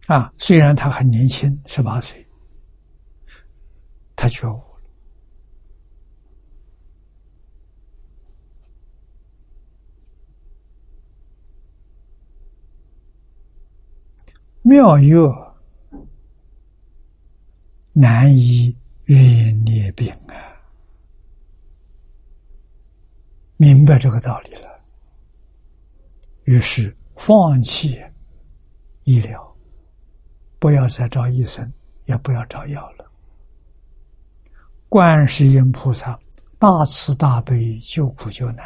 [0.07, 2.27] 啊，虽然他很年轻，十八岁，
[4.17, 4.83] 他觉悟了。
[14.63, 15.52] 妙药
[17.93, 20.35] 难以冤孽病啊！
[23.57, 24.81] 明白这个道理了，
[26.45, 28.03] 于是放弃
[29.05, 29.57] 医疗。
[30.59, 31.73] 不要再找医生，
[32.05, 33.11] 也不要找药了。
[34.89, 36.19] 观世音菩萨
[36.59, 38.65] 大慈大悲，救苦救难，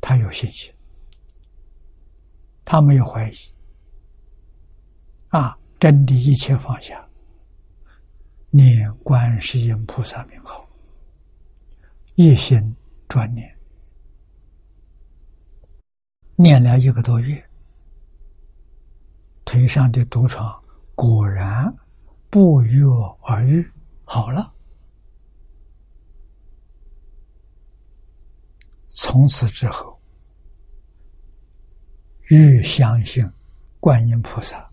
[0.00, 0.72] 他有信心，
[2.64, 3.53] 他没有怀疑。
[5.34, 7.04] 啊，真的一切放下，
[8.50, 10.64] 念观世音菩萨名号，
[12.14, 12.76] 一心
[13.08, 13.52] 专念。
[16.36, 17.44] 念了一个多月，
[19.44, 20.56] 腿上的毒疮
[20.94, 21.66] 果然
[22.30, 23.68] 不药而愈，
[24.04, 24.54] 好了。
[28.88, 30.00] 从此之后，
[32.28, 33.28] 愈相信
[33.80, 34.70] 观音菩萨，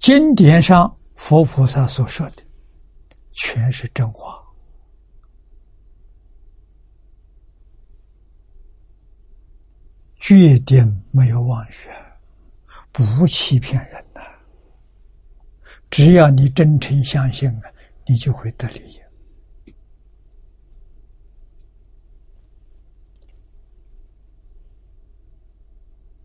[0.00, 2.42] 经典上佛菩萨所说的，
[3.32, 4.42] 全是真话。
[10.18, 11.74] 决定没有妄语，
[12.92, 14.22] 不欺骗人呐。
[15.90, 17.62] 只要你真诚相信啊，
[18.06, 18.98] 你就会得利益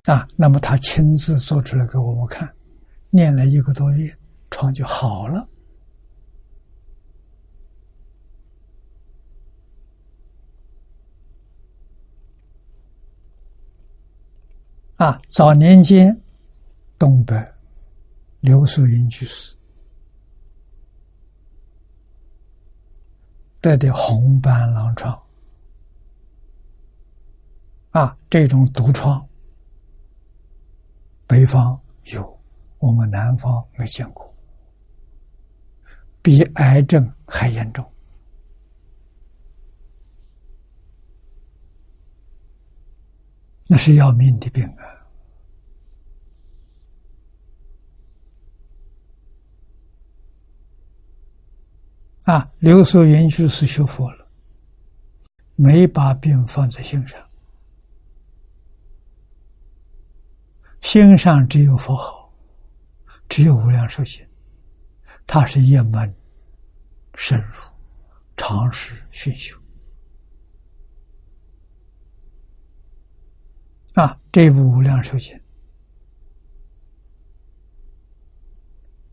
[0.03, 0.26] 啊。
[0.38, 2.55] 那么他亲自做出来给我们看，
[3.16, 4.13] 念了一个多月，
[4.51, 5.47] 疮就好了。
[14.97, 16.22] 啊，早年间，
[16.99, 17.36] 东北
[18.41, 19.55] 刘素云居士
[23.61, 25.22] 得的红斑狼疮，
[27.91, 29.26] 啊，这种毒疮，
[31.28, 31.80] 北方
[32.13, 32.34] 有，
[32.86, 34.31] 我们南方没见过，
[36.21, 37.83] 比癌症还严重，
[43.65, 44.63] 那是要命的病
[52.23, 52.36] 啊！
[52.36, 54.27] 啊，刘素云居是学佛了，
[55.55, 57.19] 没把病放在心上，
[60.81, 62.24] 心上只有佛号，
[63.36, 64.25] 只有无量寿经，
[65.27, 66.15] 它是一门
[67.15, 67.59] 深入，
[68.38, 69.59] 长时熏修。
[73.95, 75.38] 啊，这部无量寿经，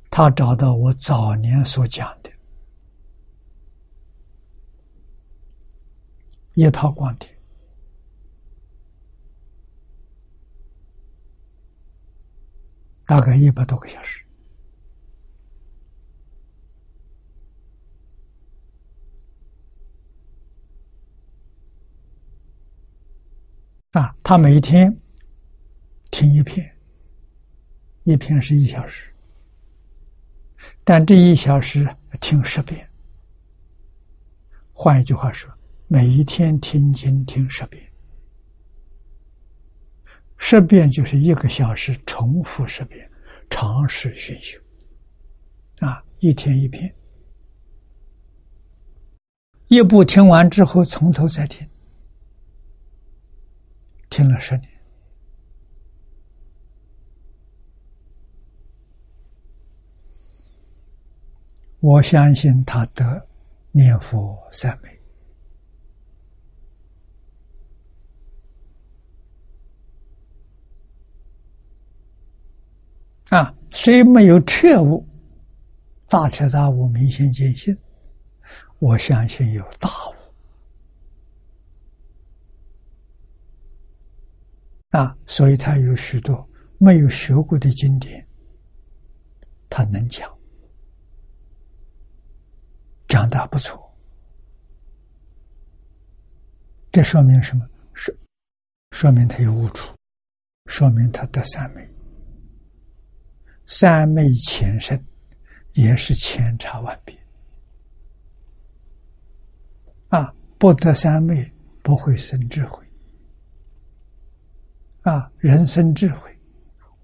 [0.09, 2.31] 他找到我早年所讲的。
[6.55, 7.32] 一套观点，
[13.05, 14.25] 大概一百多个小时
[23.91, 24.17] 啊！
[24.23, 24.97] 他每天
[26.11, 26.75] 听一片，
[28.05, 29.15] 一片是一小时，
[30.83, 31.87] 但这一小时
[32.19, 32.89] 听十遍。
[34.73, 35.53] 换一句话说，
[35.89, 37.92] 每一天听经听十遍，
[40.45, 43.09] 十遍就是一个小时，重复十遍，
[43.49, 44.59] 长时熏修。
[45.79, 46.93] 啊，一天一篇，
[49.69, 51.67] 一部听完之后，从头再听，
[54.11, 54.69] 听了十年，
[61.79, 63.29] 我相信他得。
[63.75, 65.01] 念佛三昧
[73.33, 75.09] 啊，虽没有彻悟，
[76.07, 77.75] 大彻大悟、明心见性，
[78.79, 80.15] 我相信有大悟
[84.91, 88.23] 啊，所以他有许多没有学过的经典，
[89.71, 90.31] 他能讲。
[93.09, 93.91] 讲的不错，
[96.91, 97.67] 这说明什么？
[97.95, 98.15] 说
[98.91, 99.97] 说明他有悟处，
[100.67, 101.92] 说明他得三昧。
[103.75, 105.03] 三昧前身
[105.73, 107.19] 也是千差万别
[110.09, 110.31] 啊！
[110.59, 111.51] 不得三昧
[111.83, 112.87] 不会生智慧
[115.01, 115.33] 啊！
[115.39, 116.31] 人生智慧，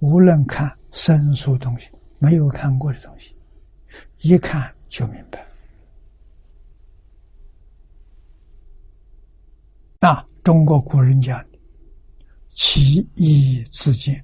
[0.00, 3.34] 无论看生疏东西，没有看过的东西，
[4.18, 5.42] 一看就明白。
[10.00, 11.58] 那中国古人讲的
[12.54, 14.22] “其意自见”，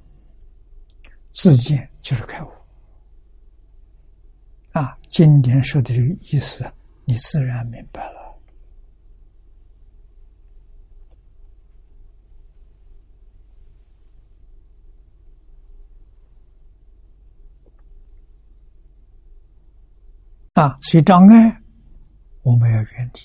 [1.32, 2.48] 自见就是开悟。
[4.72, 6.70] 啊，经典说的这个意思，
[7.06, 8.22] 你自然明白了。
[20.52, 21.62] 啊，所以障碍
[22.42, 23.20] 我们要远离。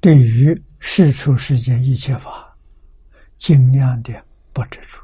[0.00, 2.58] 对于世出世间一切法，
[3.36, 5.03] 尽量的不执着，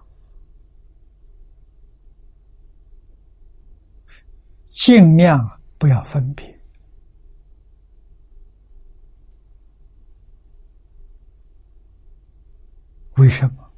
[4.83, 6.59] 尽量不要分别。
[13.16, 13.70] 为什么？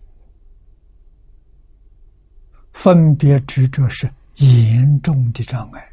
[2.72, 5.92] 分别执着是严重的障碍。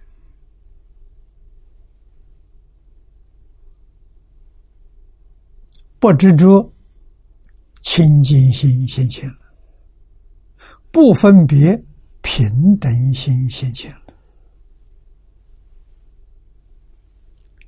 [5.99, 6.72] 不执着，
[7.82, 9.38] 清净心现前了；
[10.91, 11.84] 不分别，
[12.22, 13.99] 平等心现前了。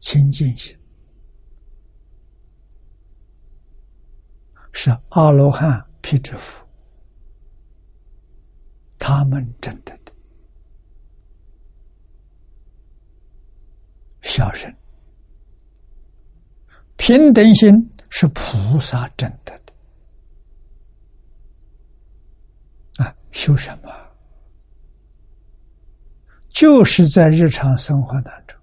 [0.01, 0.77] 清净心
[4.73, 6.67] 是阿罗汉辟支佛
[8.99, 10.11] 他们证得的，
[14.21, 14.69] 小圣
[16.97, 17.89] 平等心。
[18.13, 19.73] 是菩萨证得的
[23.01, 23.15] 啊！
[23.31, 23.89] 修什么？
[26.49, 28.59] 就是在日常生活当中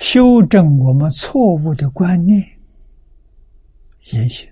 [0.00, 2.42] 修正我们错误的观念
[4.12, 4.50] 言行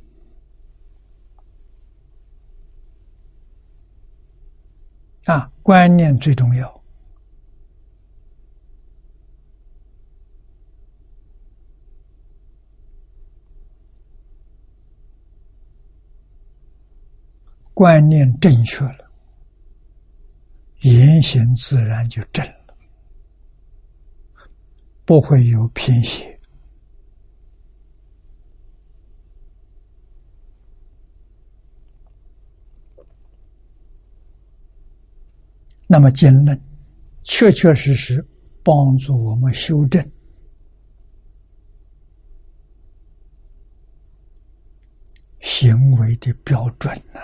[5.24, 5.50] 啊！
[5.62, 6.82] 观念最重要。
[17.74, 19.10] 观念正确了，
[20.80, 22.57] 言行自然就正了，
[25.08, 26.38] 不会有偏斜。
[35.86, 36.62] 那么经论
[37.22, 38.22] 确确实实
[38.62, 40.06] 帮助我们修正
[45.40, 47.20] 行为的标准呢？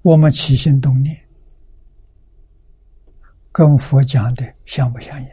[0.00, 1.27] 我们起心动念，
[3.58, 5.28] 跟佛讲的相不相应？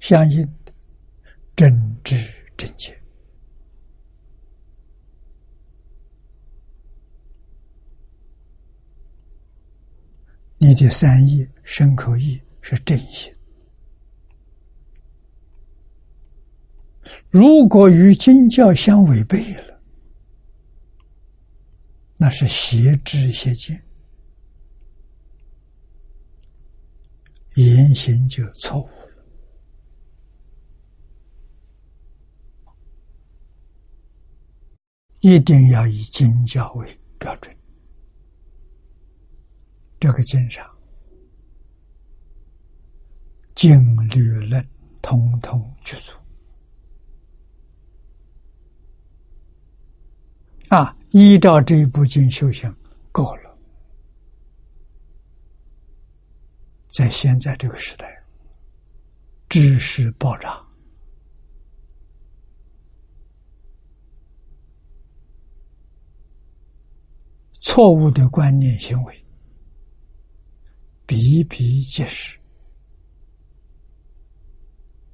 [0.00, 0.72] 相应的，
[1.54, 1.72] 真
[2.02, 2.16] 知
[2.56, 3.00] 正见。
[10.58, 13.32] 你的三意、身口意是正心。
[17.30, 19.80] 如果与经教相违背了，
[22.16, 23.80] 那是邪知邪见，
[27.54, 28.92] 言行就错误了。
[35.20, 37.56] 一定要以经教为标准，
[39.98, 40.68] 这个经上
[43.54, 43.80] 经
[44.10, 44.68] 律论
[45.00, 46.14] 通通去做。
[50.68, 52.74] 啊，依照这一部经修行，
[56.94, 58.22] 在现在这个时代，
[59.48, 60.62] 知识爆炸。
[67.60, 69.24] 错误的观念行为
[71.04, 72.38] 比比皆是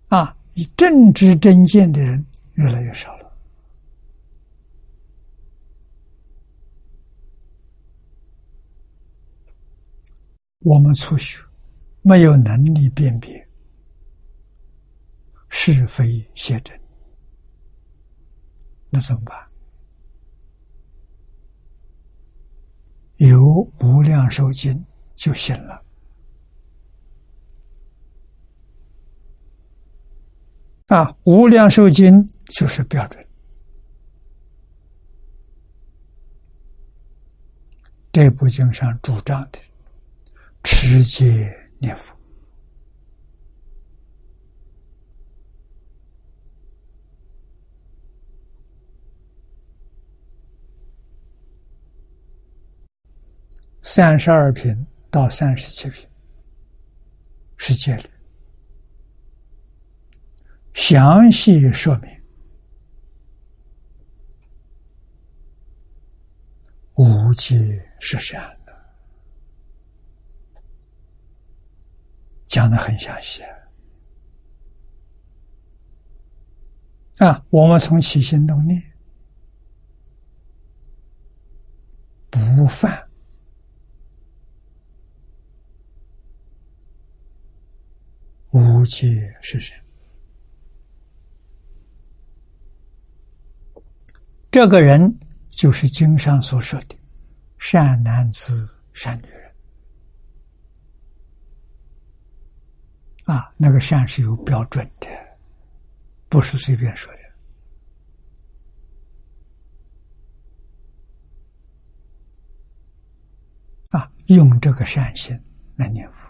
[0.09, 0.37] 啊！
[0.53, 2.23] 以正知正见的人
[2.57, 3.33] 越来越少了。
[10.59, 11.41] 我们初学，
[12.11, 13.49] 没有能力辨别
[15.49, 16.77] 是非邪正，
[18.89, 19.39] 那怎么办？
[23.19, 23.41] 有
[23.79, 24.85] 无量寿经
[25.15, 25.85] 就行了
[30.89, 31.17] 啊！
[31.23, 33.25] 无量寿经就是标准。
[38.11, 39.61] 这部经上主张的
[40.65, 42.15] 持戒念佛。
[53.83, 56.07] 三十二品到三十七品
[57.57, 58.09] 是戒律，
[60.75, 62.09] 详细说明
[66.95, 67.57] 无戒
[67.99, 68.73] 是善的，
[72.51, 73.43] 讲的很详细
[77.19, 77.47] 啊！
[77.49, 78.83] 我们从起心动念
[82.29, 83.09] 不犯。
[88.51, 89.07] 无界
[89.41, 89.81] 是谁？
[94.51, 95.21] 这个人
[95.51, 96.99] 就是经上所说的
[97.59, 99.40] 善男子、善女人
[103.33, 103.53] 啊。
[103.57, 105.07] 那个善是有标准的，
[106.29, 107.19] 不是随便说的
[113.99, 114.11] 啊。
[114.27, 115.41] 用这个善心
[115.77, 116.29] 来念佛。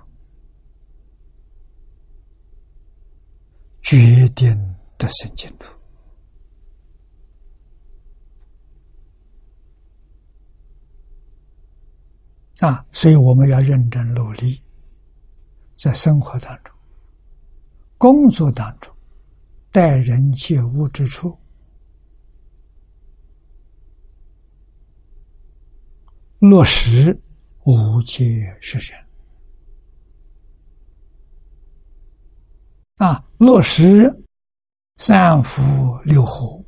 [3.82, 5.66] 决定得生净土
[12.64, 12.86] 啊！
[12.92, 14.62] 所以我们要认真努力，
[15.76, 16.69] 在生活当中、
[18.00, 18.90] 工作当中、
[19.70, 21.38] 待人接物之处，
[26.38, 27.14] 落实
[27.64, 28.98] 无界实相。
[32.94, 34.10] 啊，落实
[34.96, 35.62] 三福
[36.02, 36.64] 六和，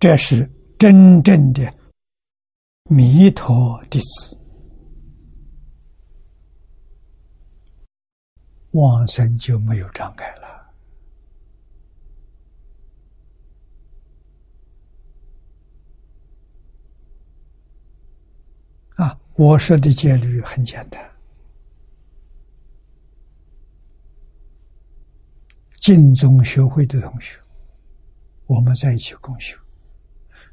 [0.00, 1.72] 这是真正的
[2.90, 4.36] 弥陀弟子，
[8.72, 10.42] 往生就没有障碍了。
[18.96, 21.02] 啊，我说的戒律很简单。
[25.76, 27.36] 净宗学会的同学，
[28.46, 29.58] 我们在一起共修，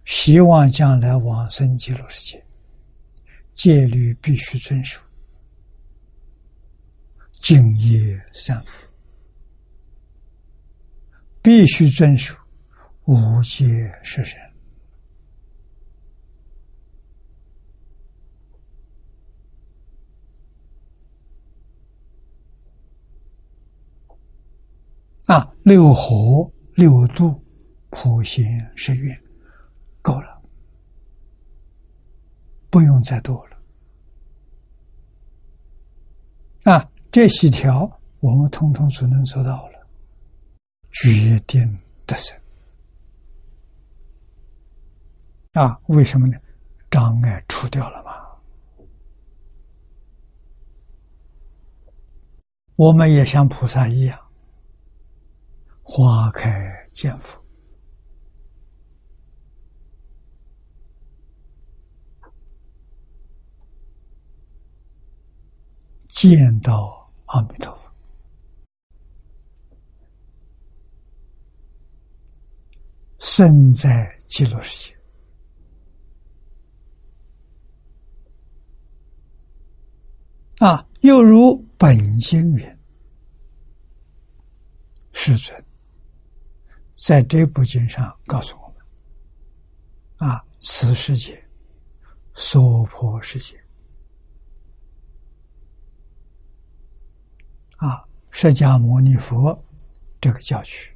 [0.04, 2.44] 希望将来往生极乐世界，
[3.54, 5.00] 戒律必须遵守，
[7.40, 8.92] 敬业三福，
[11.42, 12.36] 必须遵守
[13.06, 14.40] 无戒十善。
[25.26, 27.40] 啊，六合六度
[27.90, 29.16] 普贤十愿
[30.02, 30.42] 够了，
[32.70, 33.58] 不用再多了。
[36.64, 37.90] 啊，这几条
[38.20, 39.88] 我们通通所能做到了，
[40.92, 42.40] 决定得胜。
[45.54, 46.38] 啊，为什么呢？
[46.92, 48.12] 障碍除掉了吗。
[52.76, 54.20] 我们也像菩萨一样。
[55.82, 57.44] 花开见佛，
[66.10, 66.99] 见到
[67.30, 67.92] 阿弥陀佛，
[73.20, 74.96] 生在极乐世界。
[80.58, 82.80] 啊，又如本经云
[85.14, 85.64] ：“世尊，
[86.96, 91.48] 在这部经上告诉我们，啊，此世界，
[92.34, 93.59] 娑婆世界，
[97.80, 99.62] 啊，释迦牟尼佛
[100.22, 100.96] 这个教区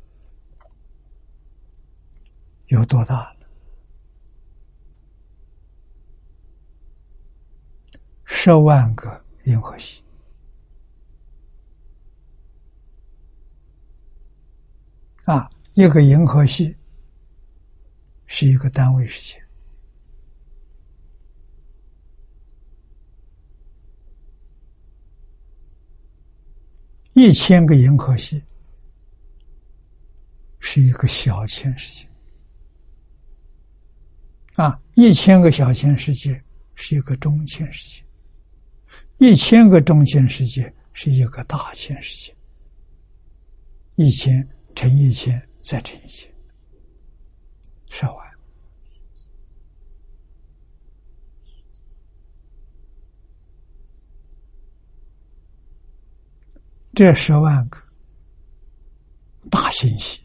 [2.67, 3.45] 有多大呢？
[8.23, 10.01] 十万个。”银河系
[15.25, 16.77] 啊，一个银河系
[18.25, 19.42] 是一个单位时间，
[27.13, 28.43] 一千个银河系
[30.59, 32.07] 是一个小千世界
[34.55, 36.43] 啊，一千个小千世界
[36.75, 38.03] 是一个中千世界。
[39.19, 42.35] 一千个中千世界是一个大千世界，
[43.95, 46.29] 一千乘一千再乘一千，
[47.89, 48.32] 十万。
[56.93, 57.79] 这十万个
[59.49, 60.19] 大信息，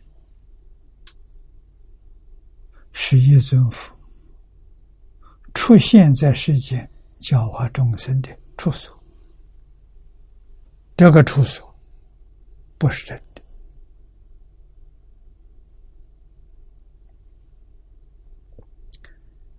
[2.93, 3.91] 是一尊佛
[5.55, 8.39] 出现在世间教化众生的。
[8.59, 9.03] 处所，
[10.97, 11.73] 这个处所
[12.77, 13.43] 不是真的。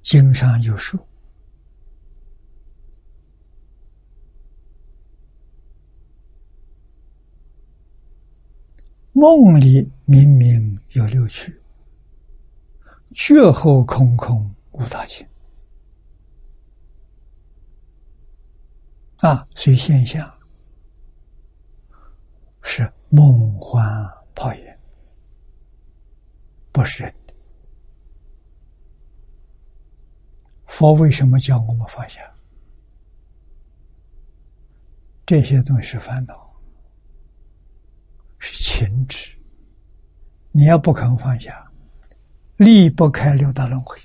[0.02, 1.09] 经上有说，
[9.20, 11.62] 梦里明明有六趣，
[13.14, 15.30] 觉后空空无大千。
[19.18, 20.34] 啊，随现象
[22.62, 23.86] 是梦幻
[24.34, 24.64] 泡影，
[26.72, 27.34] 不是人的。
[30.66, 32.22] 佛为什么叫我们放下？
[35.26, 36.49] 这些东西是烦恼，
[38.40, 39.38] 是情执。
[40.52, 41.72] 你要不肯放下，
[42.58, 44.00] 离不开六道轮回。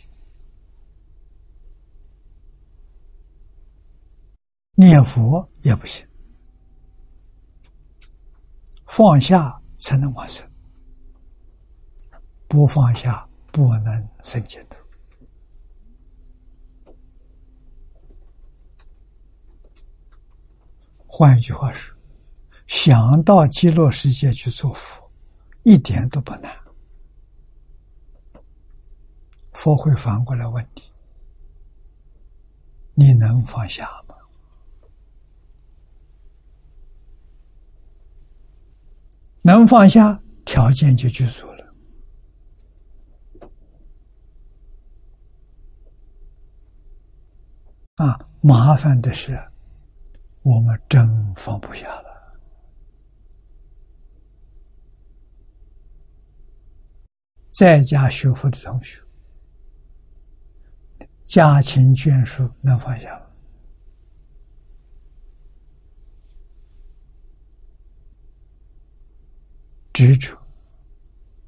[4.76, 6.04] 念佛也不行，
[8.86, 10.44] 放下才能往生，
[12.48, 14.76] 不放下不能生净土。
[21.06, 21.93] 换一句话说，
[22.66, 25.10] 想到极乐世界去做佛，
[25.62, 26.50] 一点都不难。
[29.52, 30.82] 佛会反过来问你：
[32.94, 34.14] 你能放下吗？
[39.42, 41.74] 能放下，条件就具足了。
[47.96, 49.38] 啊，麻烦的是，
[50.42, 51.06] 我们真
[51.36, 52.13] 放不下了。
[57.54, 59.00] 在家学佛的同学，
[61.24, 63.26] 家勤眷属能放下吗？
[69.92, 70.36] 执着，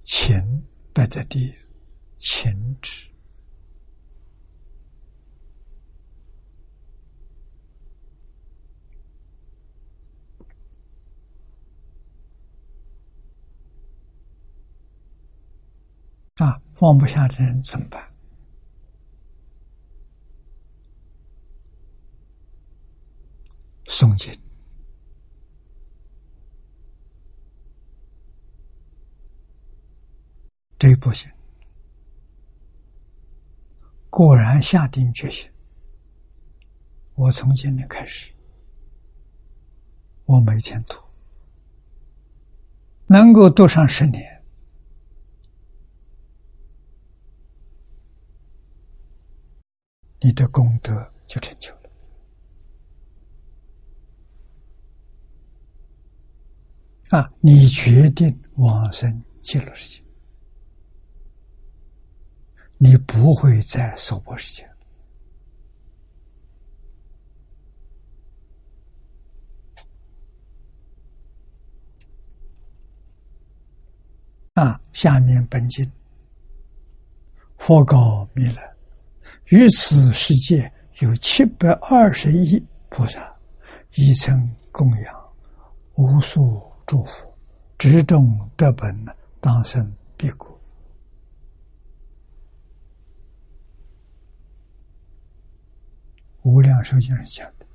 [0.04, 1.52] 情摆在第一，
[2.20, 3.08] 情执
[16.36, 18.02] 啊，放不下的人怎么办？
[23.86, 24.32] 诵经。
[30.78, 31.32] 这不行，
[34.10, 35.50] 果然下定决心。
[37.14, 38.30] 我从今天开始，
[40.26, 40.98] 我每天读，
[43.06, 44.35] 能够读上十年，
[50.20, 51.80] 你的功德就成就了。
[57.10, 60.04] 啊，你决定往生极乐世界。
[62.78, 64.68] 你不会再娑婆世界
[74.54, 74.78] 啊！
[74.92, 75.90] 下面本经
[77.58, 78.60] 佛告弥勒
[79.46, 83.32] ：“于此世界有七百二十亿菩萨，
[83.94, 85.14] 一曾供养
[85.94, 87.32] 无数诸佛，
[87.78, 88.92] 执众得本，
[89.40, 90.52] 当生彼国。”
[96.42, 97.66] 无量寿经上讲的，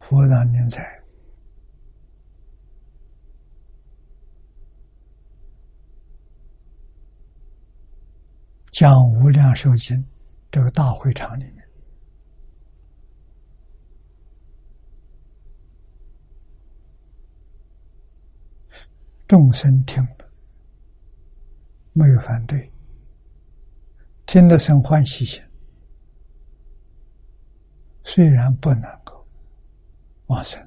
[0.00, 1.00] 佛当年在。
[8.76, 8.92] 讲
[9.24, 9.96] 《无量寿经》
[10.50, 11.66] 这个大会场里面，
[19.26, 20.30] 众生听了
[21.94, 22.70] 没有反对，
[24.26, 25.42] 听得生欢喜心。
[28.04, 29.26] 虽然不能够
[30.26, 30.65] 往生。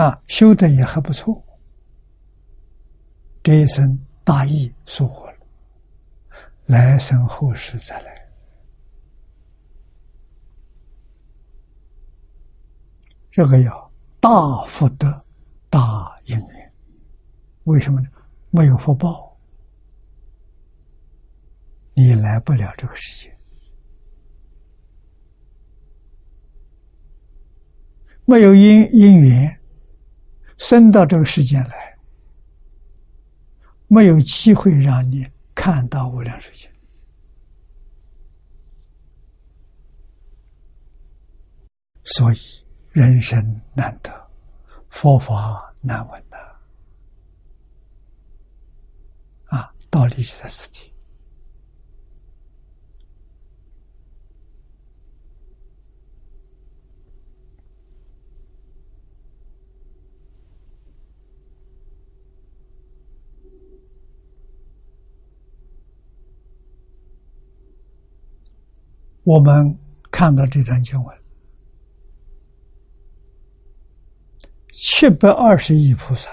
[0.00, 1.44] 啊，修的也还不错，
[3.42, 5.36] 这一生大义收获了，
[6.64, 8.26] 来生后世再来。
[13.30, 15.22] 这个要大福德、
[15.68, 16.72] 大因缘，
[17.64, 18.08] 为什么呢？
[18.48, 19.38] 没有福报，
[21.92, 23.30] 你来不了这个世界；
[28.24, 29.59] 没有因因缘。
[30.60, 31.98] 生到这个世间来，
[33.88, 36.70] 没有机会让你看到无量寿经，
[42.04, 42.38] 所以
[42.90, 43.42] 人生
[43.74, 44.30] 难得，
[44.90, 46.36] 佛法难闻呐！
[49.46, 50.89] 啊，道理就在此地。
[69.24, 69.78] 我们
[70.10, 71.22] 看到这段经文，
[74.72, 76.30] 七百二十亿菩萨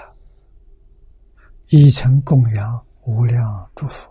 [1.68, 4.10] 已曾供养无量诸佛，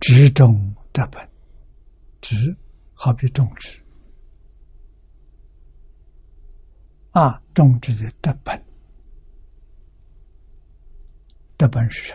[0.00, 1.26] 植种得本，
[2.20, 2.54] 植
[2.92, 3.82] 好比种植。
[7.12, 8.62] 啊，种植的得本。
[11.64, 12.14] 的本是什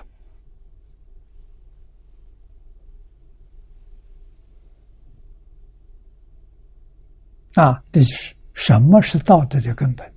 [7.55, 7.63] 么？
[7.63, 10.13] 啊，这就是什么是道德的根本？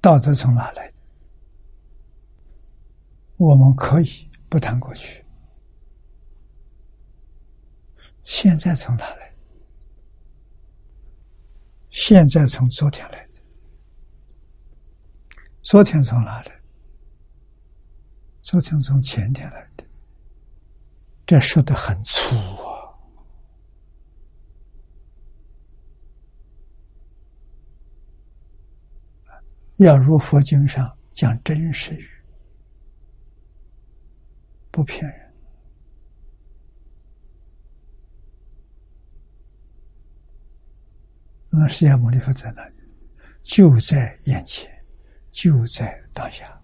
[0.00, 0.94] 道德从哪来？
[3.38, 5.24] 我们可以不谈过去，
[8.22, 9.34] 现在从哪来？
[11.90, 13.27] 现在从昨天来。
[15.68, 16.60] 昨天从哪来？
[18.40, 19.84] 昨天从前天来的，
[21.26, 22.96] 这说的很粗啊！
[29.76, 32.08] 要如佛经上讲真实语，
[34.70, 35.34] 不骗人。
[41.50, 42.74] 那释迦牟尼佛在哪里？
[43.42, 44.77] 就在眼前。
[45.40, 46.60] 就在当下，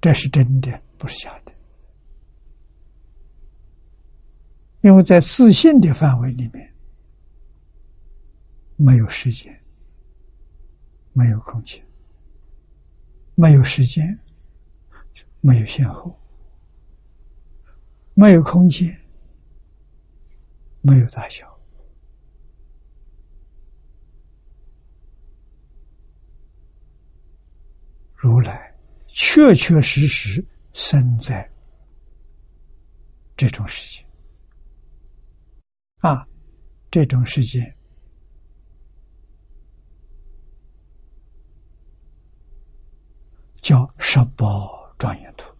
[0.00, 1.52] 这是真的，不是假的。
[4.80, 6.74] 因为在自信的范围里面，
[8.74, 9.56] 没有时间，
[11.12, 11.80] 没有空间，
[13.36, 14.18] 没有时间，
[15.40, 16.18] 没有先后，
[18.14, 19.00] 没有空间，
[20.80, 21.48] 没有大小。
[28.22, 28.70] 如来
[29.06, 30.44] 确确实实
[30.74, 31.50] 生在
[33.34, 34.04] 这种世界
[36.00, 36.28] 啊，
[36.90, 37.74] 这种世界
[43.62, 45.50] 叫十宝庄严图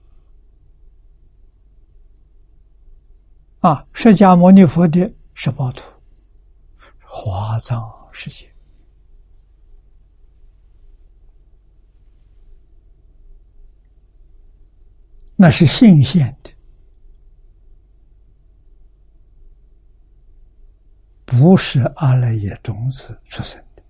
[3.60, 5.82] 啊，释迦牟尼佛的十宝图，
[7.06, 8.49] 华藏世界。
[15.42, 16.50] 那是性现的，
[21.24, 23.82] 不是阿赖耶种子出生的。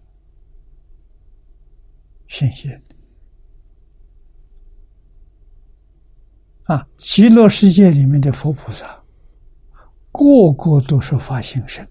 [2.28, 2.94] 显现的
[6.72, 6.86] 啊！
[6.96, 9.03] 极乐世界里面的佛菩萨，
[10.12, 11.84] 个个都是发心身，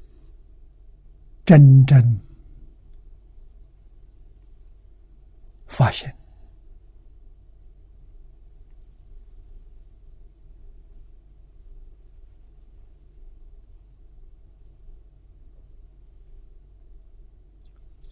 [1.43, 2.21] 真正
[5.67, 6.17] 发现。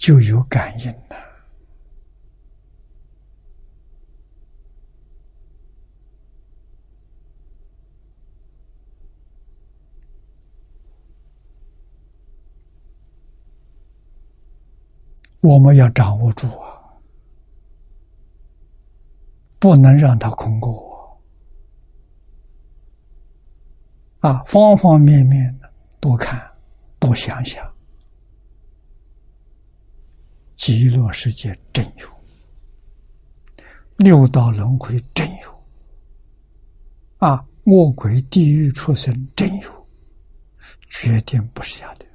[0.07, 1.17] 就有感应了。
[15.41, 16.87] 我们要掌握住啊，
[19.59, 21.21] 不能让它空过我
[24.21, 24.41] 啊！
[24.45, 26.41] 方方面面的多看，
[26.97, 27.76] 多想想。
[30.57, 35.65] 极乐世界真有，六道轮回真有，
[37.19, 39.87] 啊，恶鬼地狱畜生真有，
[40.89, 42.05] 决定不是假的。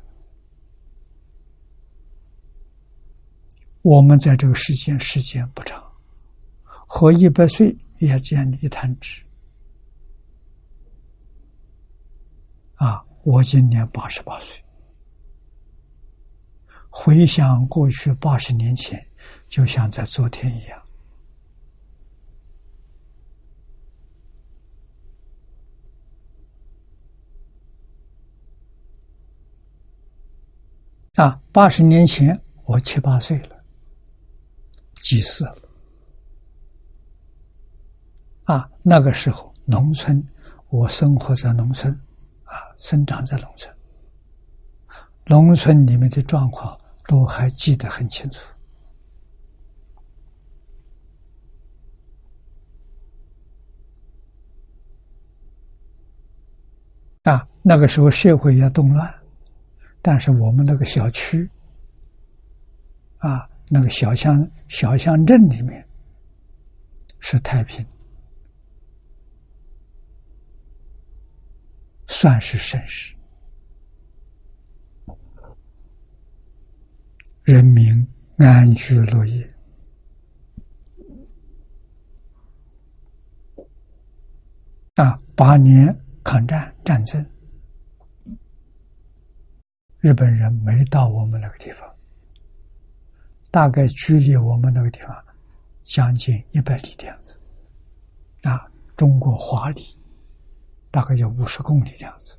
[3.82, 5.82] 我们在这个世间时间不长，
[6.64, 9.24] 活一百岁也这样一滩纸。
[12.74, 14.61] 啊，我今年八十八岁。
[16.94, 19.02] 回想过去八十年前，
[19.48, 20.82] 就像在昨天一样。
[31.14, 33.56] 啊，八十年前我七八岁了，
[35.00, 35.68] 几岁了？
[38.44, 40.22] 啊，那个时候农村，
[40.68, 41.90] 我生活在农村，
[42.44, 43.74] 啊，生长在农村，
[45.24, 46.78] 农村里面的状况。
[47.06, 48.40] 都还记得很清楚
[57.24, 57.46] 啊！
[57.62, 59.14] 那个时候社会也动乱，
[60.00, 61.48] 但是我们那个小区
[63.18, 65.86] 啊，那个小乡小乡镇里面
[67.20, 67.86] 是太平，
[72.08, 73.14] 算是盛世。
[77.44, 79.52] 人民安居乐业
[84.94, 85.20] 啊！
[85.34, 87.26] 八年抗战战争，
[89.98, 91.92] 日本人没到我们那个地方，
[93.50, 95.24] 大概距离我们那个地方
[95.82, 97.36] 将近一百里这样子
[98.42, 98.70] 啊。
[98.94, 99.98] 中国华里
[100.92, 102.38] 大概有五十公里这样子，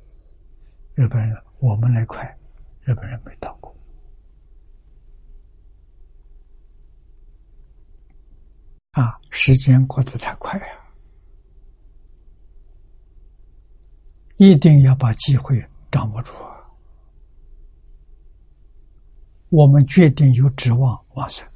[0.94, 2.24] 日本人我们那块
[2.80, 3.73] 日本人没到过。
[8.94, 10.66] 啊，时间过得太快呀！
[14.36, 16.32] 一定要把机会掌握住！
[19.50, 21.46] 我们决定有指望往生。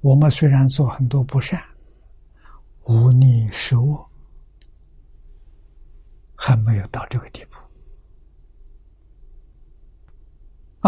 [0.00, 1.60] 我们虽然做很多不善，
[2.84, 4.08] 无逆失恶，
[6.36, 7.58] 还没有到这个地步。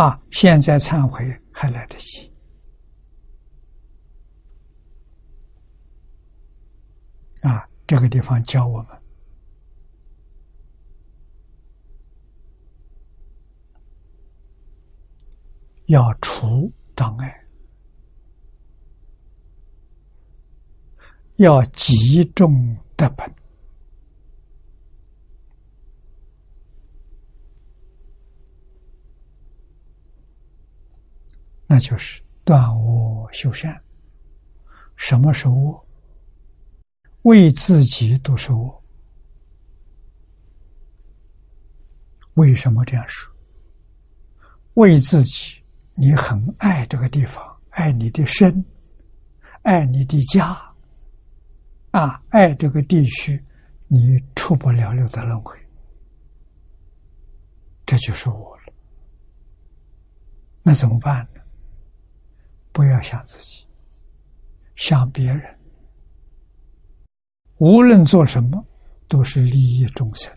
[0.00, 2.29] 啊，现在忏悔还来得及。
[7.42, 9.02] 啊，这个地方教我们
[15.86, 17.44] 要除障碍，
[21.36, 23.34] 要集中德本，
[31.66, 33.82] 那就是断恶修善。
[34.96, 35.86] 什么是恶？
[37.22, 38.82] 为自己都是我，
[42.34, 43.30] 为什么这样说？
[44.74, 45.62] 为自己，
[45.94, 48.64] 你很爱这个地方，爱你的身，
[49.62, 50.58] 爱你的家，
[51.90, 53.44] 啊，爱这个地区，
[53.86, 55.58] 你出不了六道轮回，
[57.84, 58.72] 这就是我了。
[60.62, 61.40] 那怎么办呢？
[62.72, 63.66] 不要想自己，
[64.76, 65.59] 想别人。
[67.60, 68.64] 无论做什么，
[69.06, 70.34] 都是利益众生，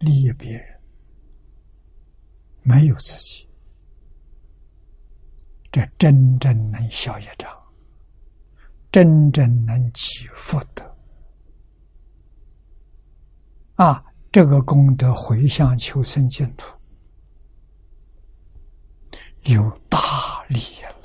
[0.00, 0.80] 利益别人，
[2.62, 3.48] 没有自己，
[5.70, 7.48] 这真正能消业障，
[8.90, 10.84] 真正能积福德。
[13.76, 16.76] 啊，这个功德回向求生净土，
[19.44, 20.99] 有大利益了。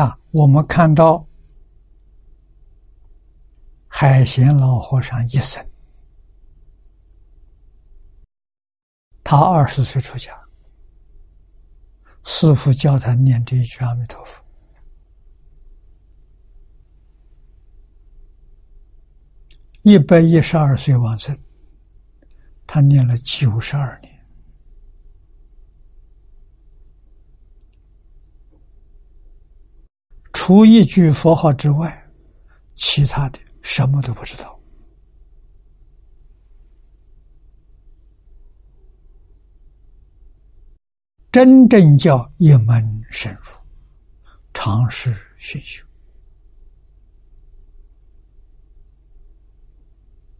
[0.00, 1.26] 啊我们看到
[3.86, 5.64] 海贤老和尚一生，
[9.22, 10.32] 他二十岁出家，
[12.24, 14.42] 师父教他念这一句阿弥陀佛，
[19.82, 21.36] 一百一十二岁往生，
[22.66, 24.09] 他念了九十二年。
[30.42, 32.10] 除一句佛号之外，
[32.74, 34.58] 其他的什么都不知道。
[41.30, 43.52] 真正叫一门深入，
[44.54, 45.84] 尝试熏修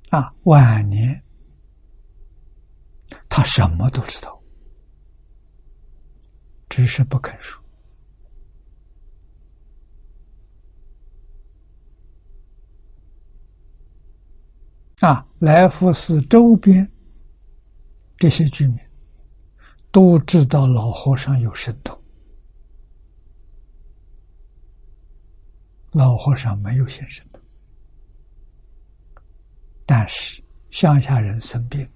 [0.09, 0.35] 啊！
[0.45, 1.23] 晚年
[3.29, 4.43] 他什么都知道，
[6.71, 7.60] 只是不肯说。
[15.01, 16.91] 啊，来福寺周边
[18.19, 18.79] 这些居民
[19.91, 21.99] 都知道老和尚有神通，
[25.93, 27.41] 老和尚没有现神通，
[29.87, 31.89] 但是乡下人生病，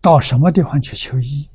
[0.00, 1.48] 到什么地方去求医？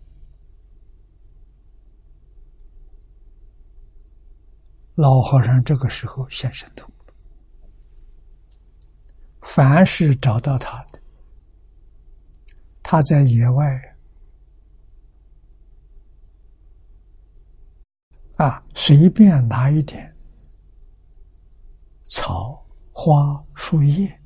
[5.00, 6.92] 老和尚这个时候现神通，
[9.44, 11.02] 凡是找到他的，
[12.84, 13.96] 他在野外
[18.36, 20.14] 啊，随便拿一点
[22.04, 24.20] 草花树叶，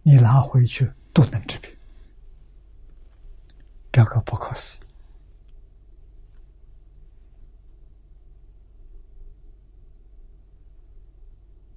[0.00, 1.70] 你拿回去都能治病，
[3.92, 4.89] 这个不可思议。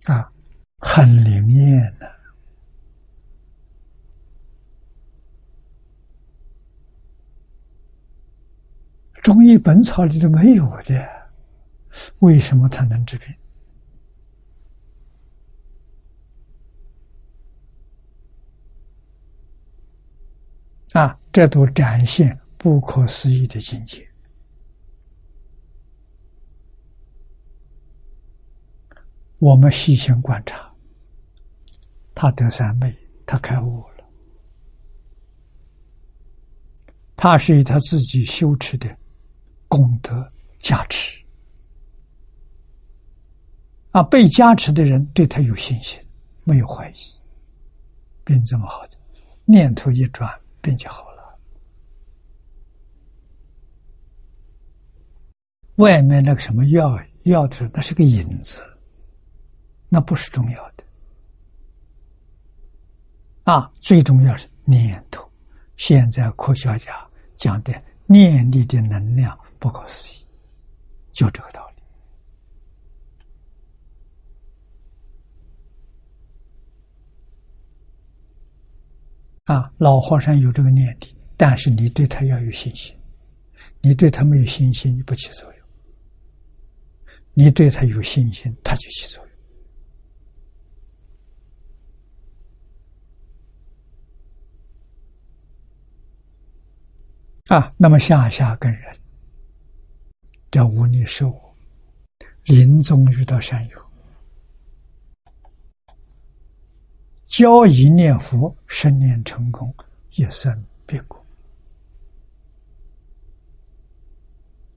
[0.06, 0.32] 啊，
[0.80, 2.12] 很灵验的。
[9.22, 11.10] 中医本草里都没有的，
[12.20, 13.34] 为什么它能治病？
[20.92, 24.13] 啊，这都展现不可思议的境界。
[29.44, 30.74] 我们细心观察，
[32.16, 32.96] 他得三昧，
[33.26, 34.06] 他开悟了。
[37.18, 38.98] 他是以他自己修持的
[39.68, 41.22] 功德加持，
[43.92, 46.00] 啊，被加持的人对他有信心，
[46.46, 46.96] 没有怀疑，
[48.24, 48.98] 病这么好的，
[49.44, 51.38] 念头一转，病就好了。
[55.76, 58.70] 外面那个什么药药头，那是个引子。
[59.94, 60.84] 那不是重要的，
[63.44, 65.32] 啊，最重要是念头。
[65.78, 67.72] 现在科学家讲的
[68.08, 70.26] 念力的能量不可思议，
[71.12, 71.84] 就这个道理。
[79.44, 82.98] 啊，老和尚有这个念力，但是你对他要有信心，
[83.80, 85.68] 你对他没有信心，你不起作用；
[87.36, 89.33] 你对他有信心，他就起作用。
[97.50, 98.98] 啊，那么下下跟人
[100.50, 101.34] 叫无逆受，
[102.46, 103.82] 临终遇到善友，
[107.26, 109.74] 交一念佛，生念成功，
[110.12, 111.22] 一生别过。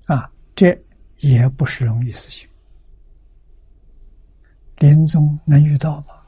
[0.06, 0.76] 啊，这
[1.18, 2.48] 也不是容易事情。
[4.78, 6.26] 临终能遇到吗？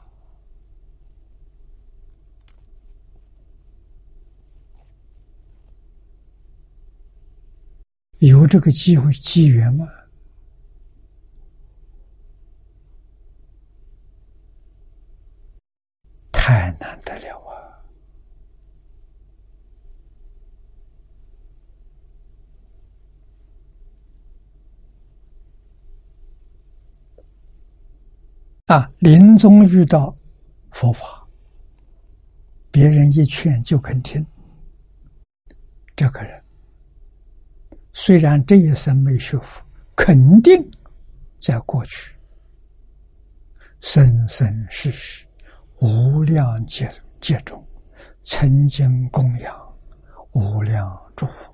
[8.19, 9.87] 有这个机会机缘吗？
[16.31, 17.39] 太难得了
[28.67, 28.75] 啊！
[28.75, 30.15] 啊，临终遇到
[30.71, 31.25] 佛法，
[32.69, 34.25] 别人一劝就肯听，
[35.95, 36.38] 这个人。
[38.01, 39.61] 虽然这一生没学佛，
[39.93, 40.65] 肯定
[41.37, 42.15] 在过去
[43.81, 45.25] 生生世世
[45.81, 46.89] 无量劫
[47.19, 47.61] 劫中，
[48.21, 49.77] 曾经供养
[50.31, 51.53] 无量祝福。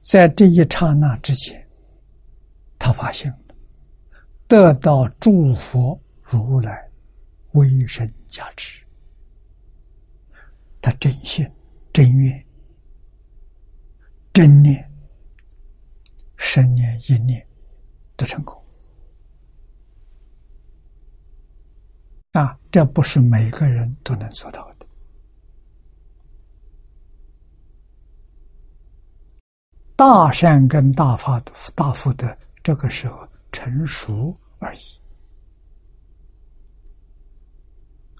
[0.00, 1.64] 在这一刹那之间，
[2.76, 3.32] 他发现
[4.48, 6.90] 得到诸佛如来
[7.52, 8.84] 威神加持，
[10.82, 11.48] 他真心、
[11.92, 12.44] 真愿、
[14.32, 14.90] 真念、
[16.36, 17.46] 生念、一念
[18.16, 18.56] 都成功。
[22.32, 24.86] 啊，这不是每个人都能做到的。
[29.96, 31.38] 大善跟大法、
[31.74, 34.80] 大福德，这个时候成熟而已。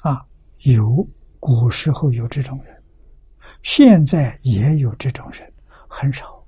[0.02, 0.26] 啊，
[0.58, 1.08] 有
[1.38, 2.82] 古时候有这种人，
[3.62, 5.49] 现在也有这种人，
[5.90, 6.42] 很少。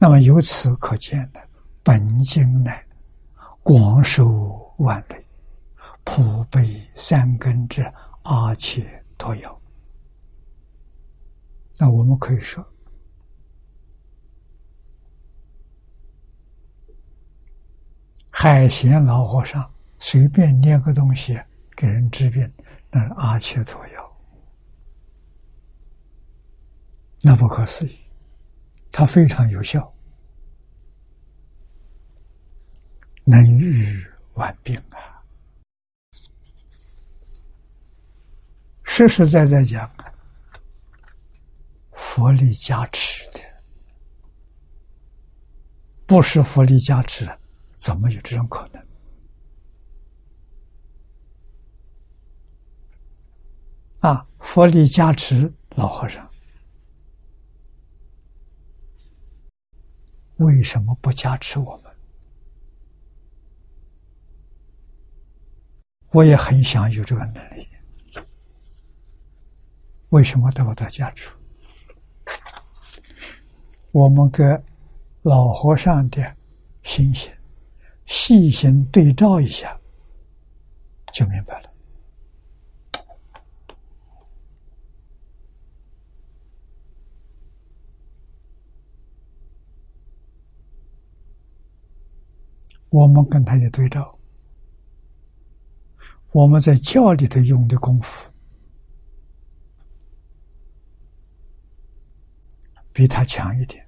[0.00, 1.40] 那么由此可见呢，
[1.84, 2.84] 本经乃
[3.62, 4.60] 广受。
[4.78, 5.24] 万类
[6.02, 7.80] 普被三根之
[8.22, 9.62] 阿切陀药。
[11.78, 12.66] 那我们可以说，
[18.30, 21.40] 海贤老和尚随便捏个东西
[21.76, 22.52] 给人治病，
[22.90, 24.03] 那是阿切陀药，
[27.24, 27.98] 那不可思议，
[28.92, 29.92] 它非常有效，
[33.24, 34.04] 能愈。
[34.34, 35.22] 万病啊！
[38.82, 39.88] 实实在在讲，
[41.92, 43.38] 佛力加持的，
[46.04, 47.38] 不是佛力加持的，
[47.76, 48.84] 怎么有这种可能？
[54.00, 54.26] 啊！
[54.40, 56.28] 佛力加持老和尚，
[60.36, 61.92] 为什么不加持我们？
[66.10, 67.66] 我也很想有这个能力，
[70.10, 71.30] 为什么得不到加持？
[73.90, 74.64] 我们跟
[75.22, 76.36] 老和尚的
[76.82, 77.32] 心性
[78.06, 79.76] 细心对照一下，
[81.12, 81.73] 就明白了。
[92.94, 94.16] 我们跟他也对照。
[96.30, 98.30] 我们在教里头用的功夫，
[102.92, 103.84] 比他强一点，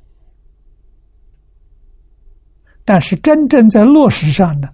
[2.84, 4.68] 但是真正在落实上呢，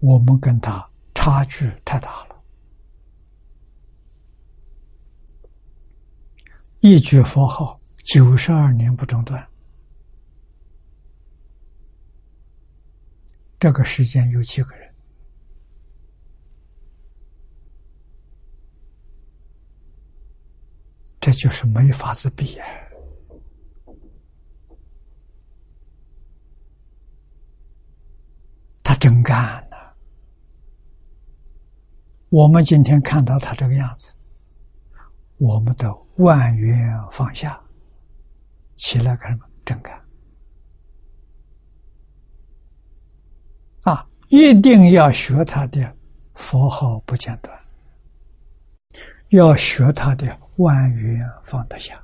[0.00, 2.42] 我们跟他差距太大了。
[6.80, 9.48] 一句佛号，九十二年不中断，
[13.58, 14.88] 这个时间有几个人？
[21.20, 22.64] 这就是没法子比呀！
[28.82, 29.76] 他真干呐！
[32.30, 34.14] 我们今天看到他这个样子，
[35.36, 36.78] 我们的万缘
[37.12, 37.60] 放下，
[38.76, 39.44] 起来干什么？
[39.66, 40.00] 真干！
[43.82, 45.96] 啊，一定要学他的
[46.34, 47.58] 佛号不间断，
[49.28, 50.38] 要学他的。
[50.58, 52.02] 万缘放得下，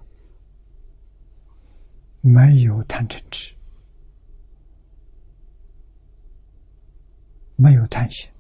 [2.21, 3.53] 没有贪嗔痴，
[7.57, 8.31] 没有贪心，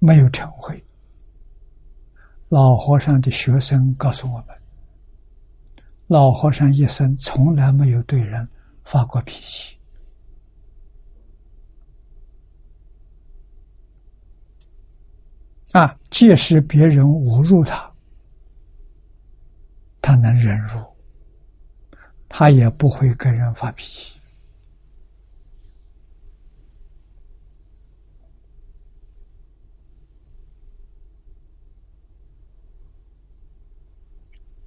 [0.00, 0.76] 没有嗔恚。
[2.48, 4.46] 老和尚的学生告诉我们：
[6.08, 8.48] 老和尚一生从来没有对人
[8.82, 9.78] 发过脾气，
[15.72, 17.88] 啊，即使别人侮辱他。
[20.02, 20.84] 他能忍辱，
[22.28, 24.18] 他也不会跟人发脾气。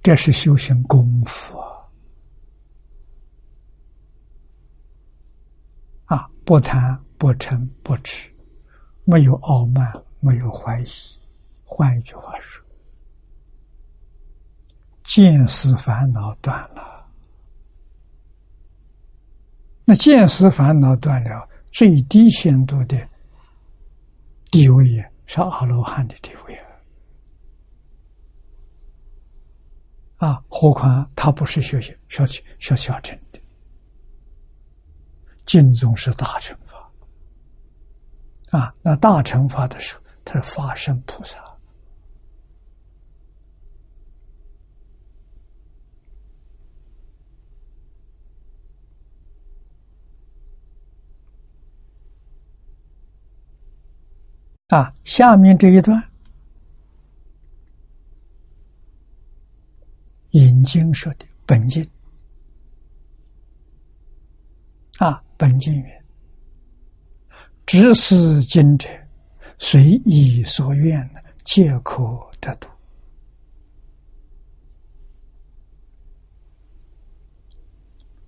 [0.02, 1.58] 这是修行功夫
[6.04, 6.16] 啊！
[6.16, 8.33] 啊，不贪不嗔不痴，
[9.04, 10.86] 没有傲慢，没有怀疑。
[11.64, 12.64] 换一句话说。
[15.02, 17.06] 见思烦恼断了，
[19.84, 22.96] 那见思烦恼断了，最低限度的
[24.50, 24.86] 地位
[25.26, 26.56] 是阿罗汉的地位
[30.16, 30.28] 啊！
[30.28, 32.24] 啊，何况他不是修行小
[32.58, 33.38] 小小乘的，
[35.44, 36.83] 净宗是大乘法
[38.56, 41.42] 啊，那大乘法的时候，他是法身菩萨。
[54.68, 56.00] 啊，下面这一段
[60.30, 61.84] 引经说的本经
[64.98, 66.03] 啊，本经云：
[67.66, 68.88] 知是经者，
[69.58, 71.08] 随意所愿，
[71.44, 72.02] 皆可
[72.40, 72.68] 得度。”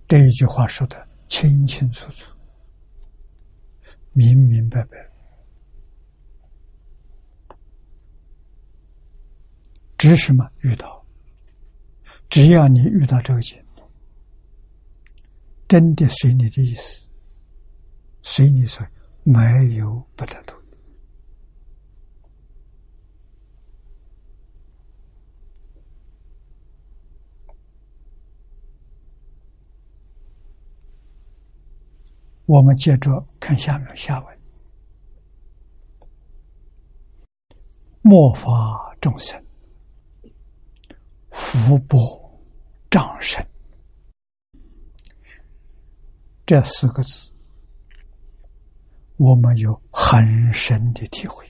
[0.07, 2.31] 这一句话说的清清楚楚、
[4.13, 4.97] 明明白白。
[9.97, 10.49] 知什么？
[10.61, 11.05] 遇到，
[12.29, 13.61] 只要你遇到这个经，
[15.67, 17.07] 真的随你的意思，
[18.21, 18.87] 随你说，
[19.29, 20.55] 没有不得度。
[32.45, 34.39] 我们接着看下面下文：
[38.01, 39.43] 末法众生。
[41.31, 42.41] 福薄
[42.89, 43.45] 障深，
[46.45, 47.33] 这四个字，
[49.17, 51.45] 我们有很深的体会。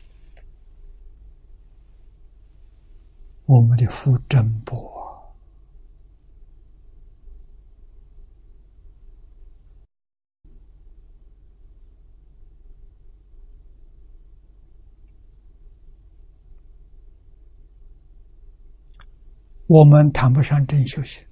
[3.45, 4.73] 我们的福真薄，
[19.67, 21.26] 我们谈不上真修行，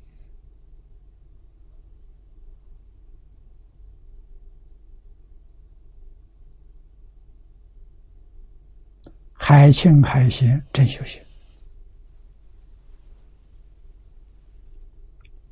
[9.47, 11.23] 海清海贤真修行。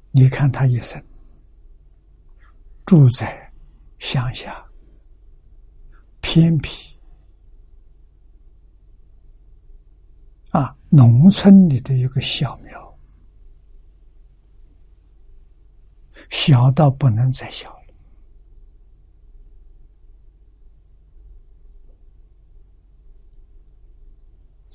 [0.10, 1.00] 你看他一生
[2.88, 3.54] 住在
[4.00, 4.66] 乡下
[6.22, 6.98] 偏僻
[10.50, 10.76] 啊。
[10.90, 13.00] 农村里的一个小庙，
[16.32, 17.94] 小到不能再小了，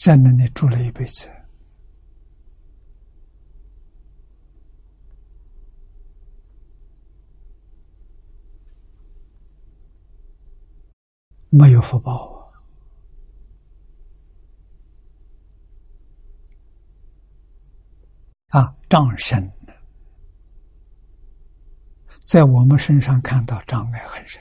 [0.01, 1.29] 在那里住了一辈子，
[11.51, 12.49] 没有福报。
[18.51, 19.53] 啊，啊障深
[22.25, 24.41] 在我们身上看到障碍很深。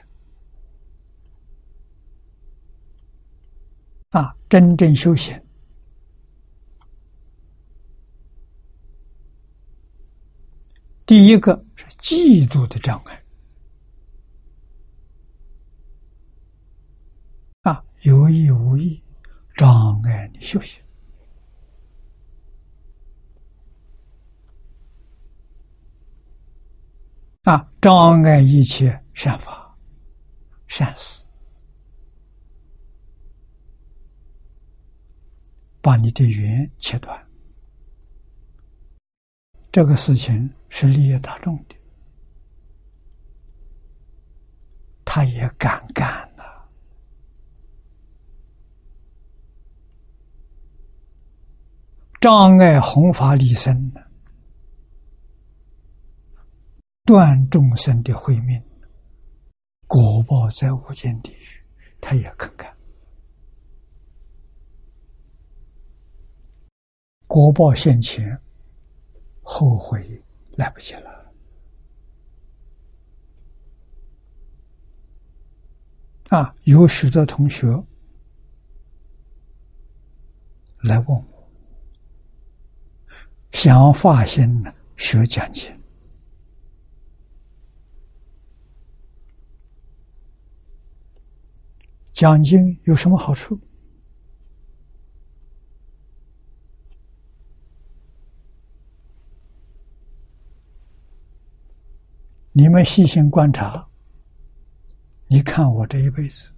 [4.11, 5.37] 啊，真正修行，
[11.07, 13.23] 第一个是嫉妒的障碍。
[17.61, 19.01] 啊，有意无意
[19.55, 20.83] 障碍你修行。
[27.43, 27.71] 啊！
[27.79, 29.73] 障碍一切善法、
[30.67, 31.25] 善事，
[35.81, 37.26] 把你的缘切断。
[39.77, 41.75] 这个事情是利益大众的，
[45.05, 46.43] 他也敢干呐！
[52.19, 54.01] 障碍弘法利生呢？
[57.05, 58.59] 断众生的慧命，
[59.85, 61.63] 果报在无间地狱，
[62.01, 62.75] 他也肯干。
[67.27, 68.25] 果报现前，
[69.49, 70.21] 后悔
[70.57, 71.33] 来不及了。
[76.27, 77.65] 啊，有许多同学
[80.81, 81.49] 来问我，
[83.53, 85.71] 想发心呢，学讲经。
[92.11, 93.57] 讲经有什么好处？
[102.59, 103.87] 你们细心观察，
[105.27, 106.49] 你看我这一辈子，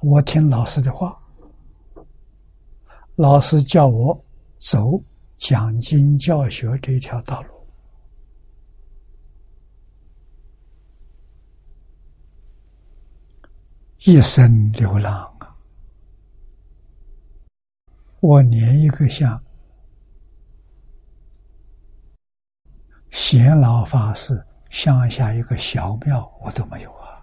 [0.00, 1.14] 我听老师的话，
[3.16, 4.24] 老师叫我
[4.56, 4.98] 走
[5.36, 7.52] 讲经教学这条道路。
[13.98, 15.54] 一生流浪啊！
[18.20, 19.38] 我连一个像
[23.12, 27.22] 贤老法师乡下一个小庙我都没有啊！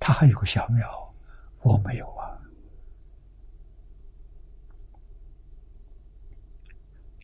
[0.00, 1.14] 他还有个小庙，
[1.62, 2.26] 我没有啊。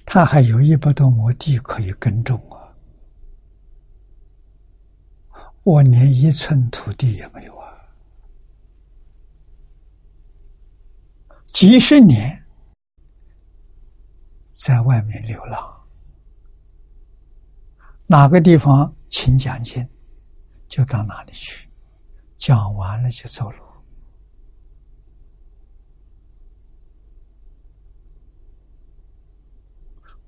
[0.06, 2.70] 他还有一百多亩地可以耕种啊，
[5.64, 7.74] 我连一寸土地也没有啊。
[11.46, 12.44] 几十年
[14.54, 15.73] 在外面流浪，
[18.06, 19.88] 哪个地方请讲经，
[20.68, 21.68] 就到哪里去，
[22.36, 23.58] 讲完了就走路，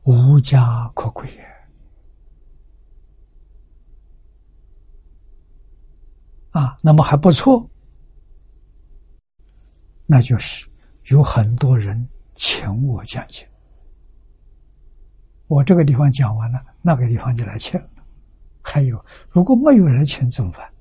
[0.04, 1.46] 无家可归也
[6.52, 6.78] 啊！
[6.82, 7.68] 那么还不错，
[10.06, 10.66] 那就是。
[11.10, 13.46] 有很多人请我讲经，
[15.46, 17.88] 我这个地方讲完了，那个地方就来请了。
[18.62, 20.72] 还有，如果没有人请怎么办？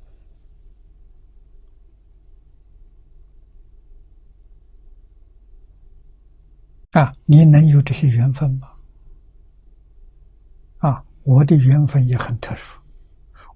[6.91, 8.69] 啊，你能有这些缘分吗？
[10.77, 12.79] 啊，我的缘分也很特殊，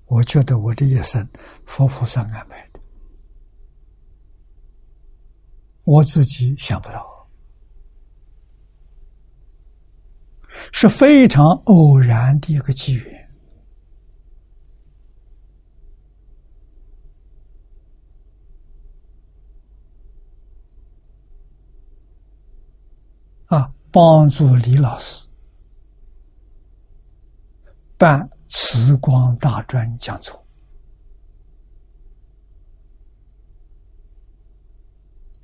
[0.05, 1.27] 我觉得我的一生
[1.65, 2.79] 佛菩萨安排的。
[5.85, 7.18] 我自己想不到，
[10.71, 13.29] 是非常偶然的一个机缘
[23.47, 23.73] 啊！
[23.91, 25.27] 帮助李老师
[27.97, 30.45] 办慈光大专讲座。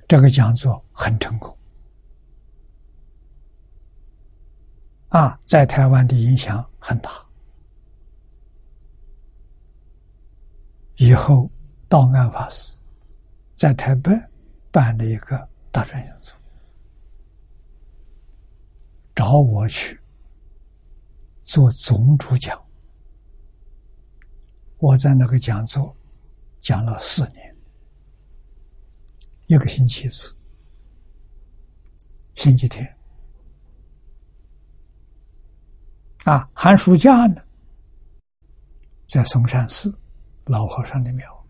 [0.06, 1.55] 这个讲座很成功，
[5.08, 7.10] 啊，在台湾的影响很大。
[10.96, 11.50] 以后
[11.88, 12.78] 道安法师
[13.54, 14.10] 在台北
[14.70, 16.34] 办了一个大专讲座，
[19.14, 20.00] 找我去
[21.42, 22.58] 做总主讲，
[24.78, 25.94] 我在那个讲座
[26.62, 27.56] 讲了四年。
[29.48, 30.34] 一个星期一次，
[32.34, 32.95] 星期天
[36.26, 37.40] 啊，寒暑假呢，
[39.06, 39.96] 在嵩山寺
[40.46, 41.46] 老和尚的庙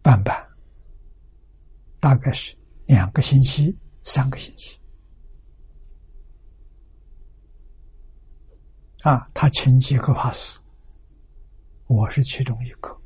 [0.00, 0.48] 办办，
[2.00, 2.56] 大概是
[2.86, 4.80] 两个星期、三个星期
[9.02, 9.26] 啊。
[9.34, 10.58] 他请几个法师，
[11.86, 12.98] 我是其中一个。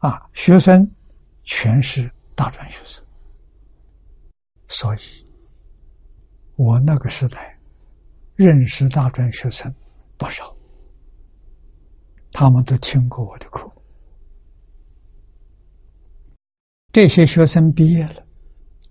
[0.00, 0.94] 啊，学生
[1.42, 3.04] 全是大专学生，
[4.68, 5.26] 所以，
[6.54, 7.58] 我那个时代
[8.36, 9.74] 认识大专学生
[10.16, 10.56] 不少，
[12.30, 13.68] 他们都听过我的课。
[16.92, 18.24] 这些学生毕业了，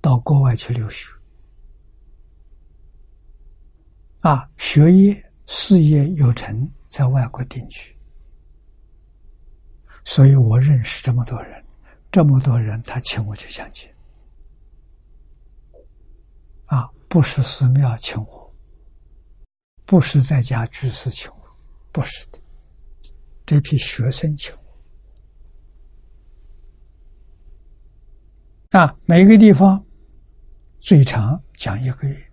[0.02, 1.10] 到国外去留学，
[4.20, 7.98] 啊，学业事业有成，在外国定居。
[10.04, 11.64] 所以我认识这么多人，
[12.18, 13.94] 这么多人他请我去讲解，
[16.66, 18.52] 啊，不是寺庙请我，
[19.86, 21.38] 不是在家居士请我，
[21.92, 22.40] 不是的，
[23.46, 24.52] 这批学生请
[28.72, 29.86] 我，啊，每个地方
[30.80, 32.32] 最长讲一个月，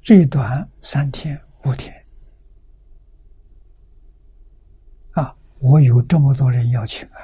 [0.00, 1.92] 最短三天五天。
[5.14, 7.18] 啊我有这么多人邀请啊，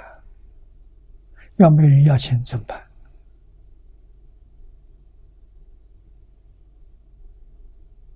[1.57, 2.83] 要没人要钱怎么办？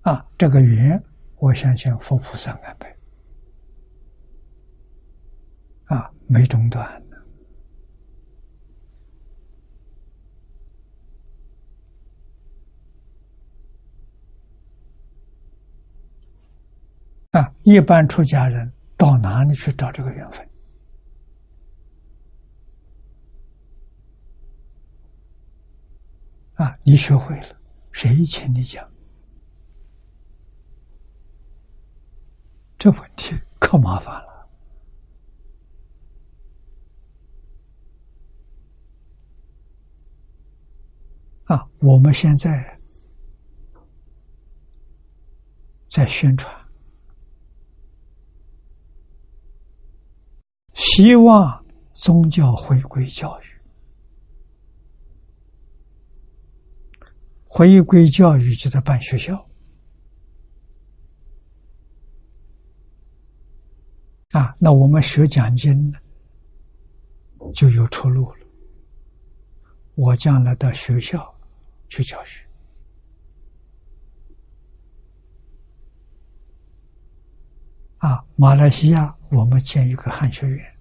[0.02, 1.02] 啊，这个缘，
[1.36, 2.96] 我相信佛菩萨安排，
[5.84, 7.02] 啊，没中断。
[17.30, 18.72] 啊，一般出家人。
[18.96, 20.49] 到哪里去找这个缘分？
[26.60, 27.56] 啊，你学会了，
[27.90, 28.86] 谁请你讲？
[32.76, 34.46] 这问题可麻烦了。
[41.44, 42.78] 啊，我们现在
[45.86, 46.54] 在宣传。
[50.74, 51.64] 希望
[51.94, 53.49] 宗教回归教育，
[57.52, 59.34] 回归教育就在办学校
[64.30, 65.98] 啊，那我们学奖金呢
[67.52, 68.46] 就有出路了。
[69.96, 71.34] 我将来到学校
[71.88, 72.46] 去教学
[77.98, 80.78] 啊，马来西亚我们建一个汉学院，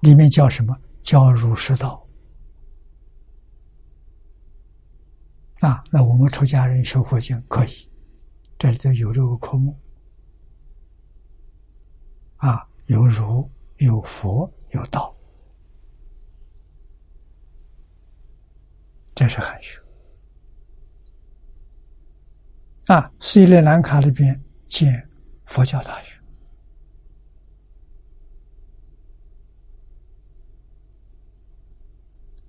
[0.00, 2.05] 里面叫什么叫儒释道。
[5.60, 7.90] 啊，那我们出家人学佛经可以，
[8.58, 9.76] 这里头有这个科目。
[12.36, 15.16] 啊，有儒，有佛，有道，
[19.14, 19.80] 这是汉学。
[22.88, 25.08] 啊，斯里兰卡那边建
[25.46, 26.14] 佛教大学，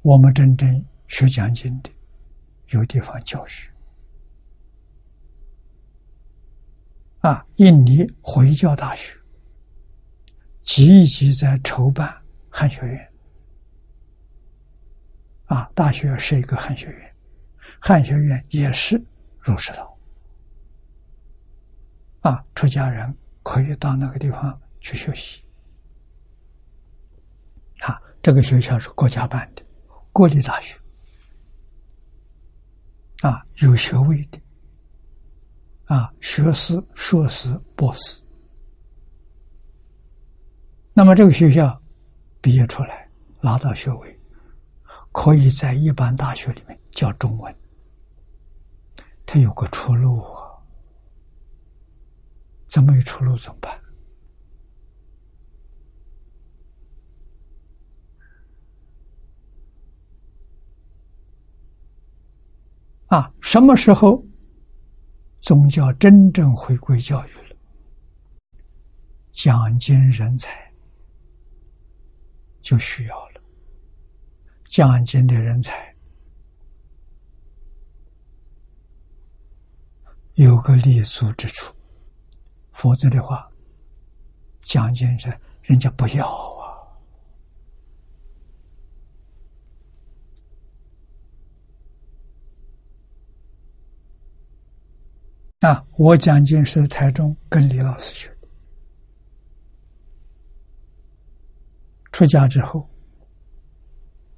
[0.01, 1.89] 我们真正学讲经的，
[2.69, 3.71] 有地方教学。
[7.19, 9.17] 啊，印尼回教大学。
[10.63, 13.13] 积极在筹办汉学院，
[15.45, 17.15] 啊，大学是一个汉学院，
[17.79, 19.01] 汉学院也是
[19.39, 19.97] 儒释道，
[22.19, 25.41] 啊，出家人可以到那个地方去学习，
[27.83, 29.63] 啊，这个学校是国家办的，
[30.11, 30.77] 国立大学，
[33.21, 34.39] 啊，有学位的，
[35.85, 38.21] 啊，学士、硕士、博士。
[40.93, 41.81] 那么这个学校
[42.41, 43.09] 毕业出来
[43.41, 44.19] 拿到学位，
[45.11, 47.55] 可以在一般大学里面教中文，
[49.25, 50.47] 他有个出路啊！
[52.67, 53.79] 怎么有出路怎么办？
[63.07, 64.23] 啊，什么时候
[65.39, 67.55] 宗教真正回归教育了？
[69.31, 70.65] 讲经人才。
[72.61, 73.41] 就需要了
[74.65, 75.95] 讲经的人才，
[80.33, 81.73] 有个立足之处，
[82.73, 83.49] 否则的话，
[84.59, 86.27] 讲经人人家不要
[95.61, 95.83] 啊！
[95.97, 98.37] 我讲经是台中跟李老师学。
[102.11, 102.87] 出家之后，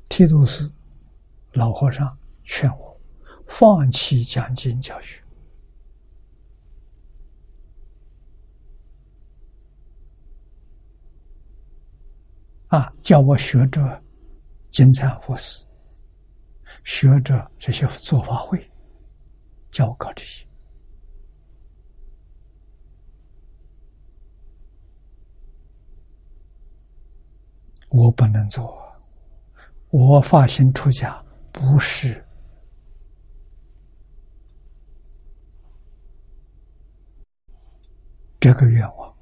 [0.08, 0.74] 剃度寺
[1.52, 3.02] 老和尚劝我
[3.48, 5.22] 放弃讲经教学，
[12.68, 14.02] 啊，叫我学着
[14.72, 15.66] 金蝉佛寺，
[16.86, 18.72] 学着这些做法会，
[19.70, 20.49] 叫我搞这些。
[27.90, 28.80] 我不能做，
[29.90, 32.24] 我发心出家不是
[38.40, 39.16] 这个愿望，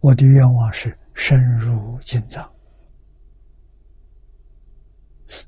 [0.00, 2.48] 我的愿望是深入经藏，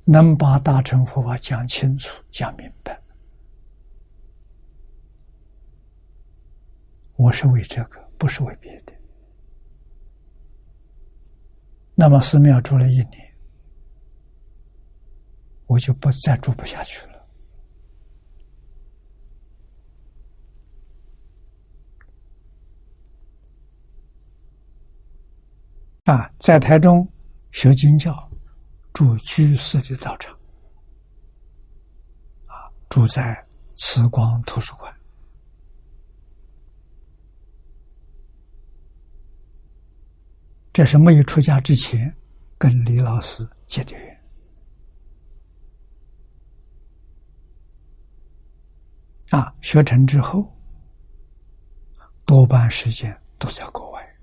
[0.04, 3.00] 能把大乘佛法讲清楚、讲明白。
[7.16, 8.83] 我是为这个，不是为别的。
[11.94, 13.34] 那么寺庙住了一年，
[15.66, 17.14] 我就不再住不下去了。
[26.04, 27.08] 啊，在台中
[27.52, 28.12] 学经教，
[28.92, 30.38] 住居士的道场，
[32.46, 33.46] 啊，住在
[33.76, 34.93] 慈光图书馆。
[40.74, 42.12] 这是没有出家之前
[42.58, 44.20] 跟李老师结的缘？
[49.30, 50.52] 啊，学成之后
[52.24, 54.16] 多半时间都在国外。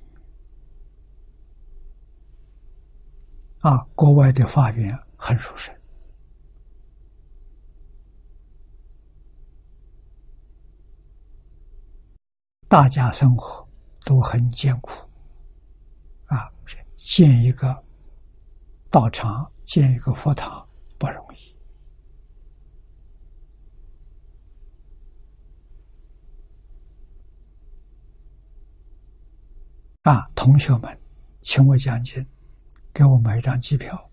[3.62, 5.74] 啊，国外的法院很殊胜，
[12.68, 13.66] 大家生活
[14.04, 15.10] 都很艰苦。
[17.04, 17.84] 建一个
[18.90, 20.66] 道场，建一个佛堂
[20.98, 21.58] 不容易
[30.04, 30.30] 啊！
[30.36, 31.00] 同学们，
[31.42, 32.26] 请我讲经，
[32.94, 34.10] 给我买一张机票，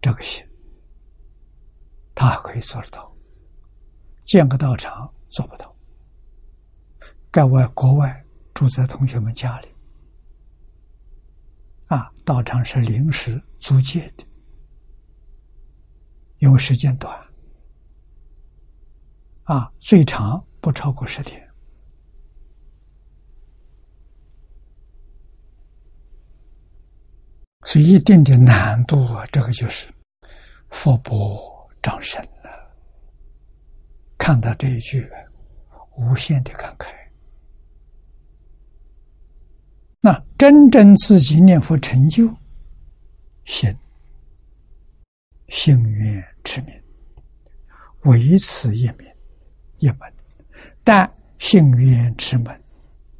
[0.00, 0.46] 这个行，
[2.14, 3.10] 他可以做得到。
[4.24, 5.74] 建个道场做不到，
[7.32, 9.68] 在外国外住在同学们家里，
[12.30, 14.24] 道场是临时租借的，
[16.38, 17.12] 因为时间短，
[19.42, 21.44] 啊，最长不超过十天，
[27.64, 29.92] 所以一定的难度啊，这个就是
[30.68, 31.12] 佛不
[31.82, 32.72] 长身了。
[34.16, 35.10] 看到这一句，
[35.96, 36.99] 无限的感慨。
[40.02, 42.26] 那真正自己念佛成就，
[43.44, 43.76] 心
[45.48, 46.74] 幸愿持名，
[48.04, 49.06] 唯此一名
[49.78, 50.12] 一门，
[50.82, 52.58] 但幸愿持门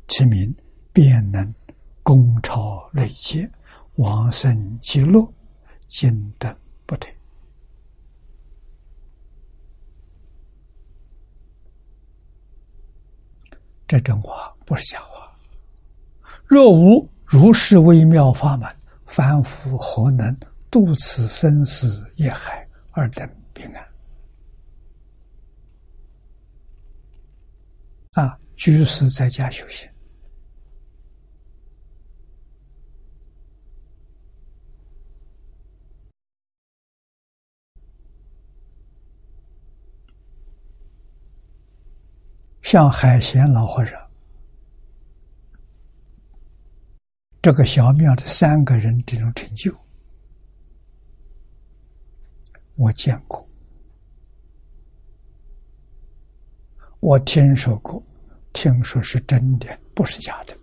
[0.08, 0.54] 持名，
[0.90, 1.54] 便能
[2.02, 3.50] 功超累劫，
[3.96, 5.30] 往生极乐，
[5.86, 7.14] 尽得不退。
[13.86, 15.29] 这真话不是假话。
[16.50, 18.68] 若无如是微妙法门，
[19.06, 20.36] 凡夫何能
[20.68, 23.24] 度此生死业海而得
[23.54, 23.86] 平安？
[28.14, 29.88] 啊，居士在家修行，
[42.62, 44.09] 像海贤老和尚。
[47.42, 49.74] 这个小庙的三个人这种成就，
[52.74, 53.48] 我见过，
[57.00, 58.02] 我听说过，
[58.52, 60.54] 听说是真的，不是假的，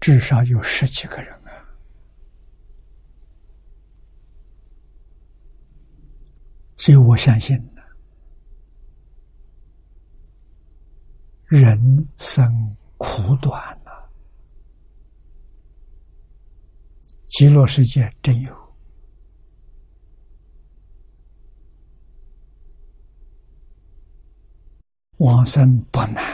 [0.00, 1.54] 至少有十几个人啊，
[6.76, 7.73] 所以我相信。
[11.54, 13.92] 人生苦短呐，
[17.28, 18.52] 极乐世界真有，
[25.18, 26.24] 往生不难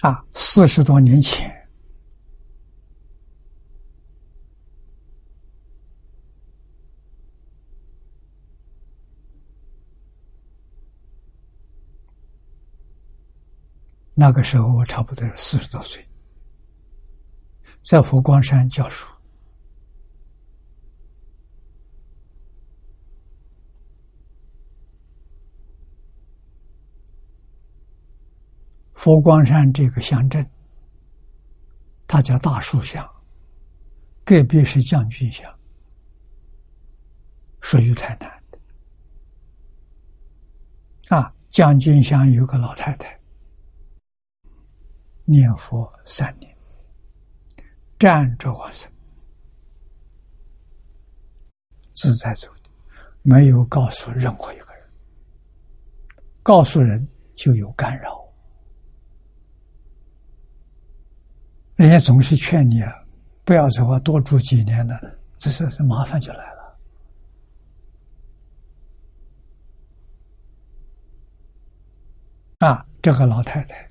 [0.00, 0.24] 啊！
[0.34, 1.57] 四十多年前。
[14.20, 16.04] 那个时候我差不多四十多岁，
[17.84, 19.06] 在佛光山教书。
[28.92, 30.44] 佛光山这个乡镇，
[32.08, 33.08] 它叫大树乡，
[34.24, 35.48] 隔壁是将军乡，
[37.60, 38.58] 属于台南的。
[41.16, 43.17] 啊，将军乡有个老太太。
[45.30, 46.56] 念佛三年，
[47.98, 48.90] 站着往生，
[51.94, 52.70] 自在走的，
[53.20, 54.90] 没有告诉任何一个人。
[56.42, 58.26] 告诉人就有干扰，
[61.76, 62.90] 人家总是劝你啊，
[63.44, 66.78] 不要走啊，多住几年的，这是这麻烦就来了。
[72.60, 73.87] 啊，这个老太太。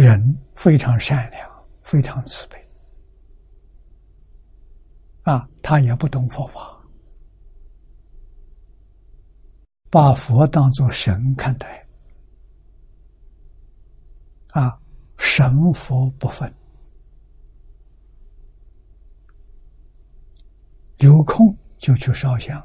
[0.00, 1.46] 人非常善良，
[1.82, 2.56] 非常慈悲，
[5.24, 6.74] 啊，他也不懂佛法，
[9.90, 11.86] 把佛当作神看待，
[14.52, 14.80] 啊，
[15.18, 16.50] 神佛不分，
[21.00, 22.58] 有空就去烧香，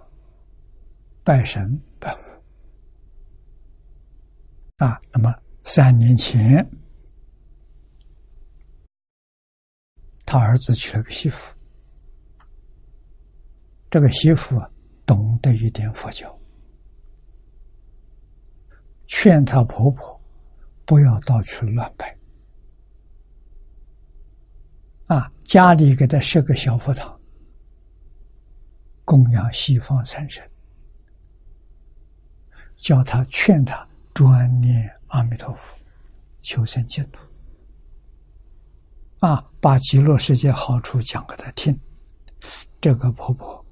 [1.22, 2.34] 拜神拜佛，
[4.78, 6.66] 啊，那么三年前。
[10.26, 11.56] 他儿子娶了个媳妇，
[13.90, 14.60] 这个媳妇
[15.06, 16.36] 懂得一点佛教，
[19.06, 20.20] 劝她婆婆
[20.84, 22.18] 不要到处乱拜，
[25.06, 27.18] 啊，家里给她设个小佛堂，
[29.04, 30.44] 供养西方三神，
[32.78, 35.78] 叫他劝他专念阿弥陀佛，
[36.42, 37.20] 求生净土。
[39.20, 41.76] 啊，把极乐世界好处讲给他听，
[42.80, 43.66] 这个婆婆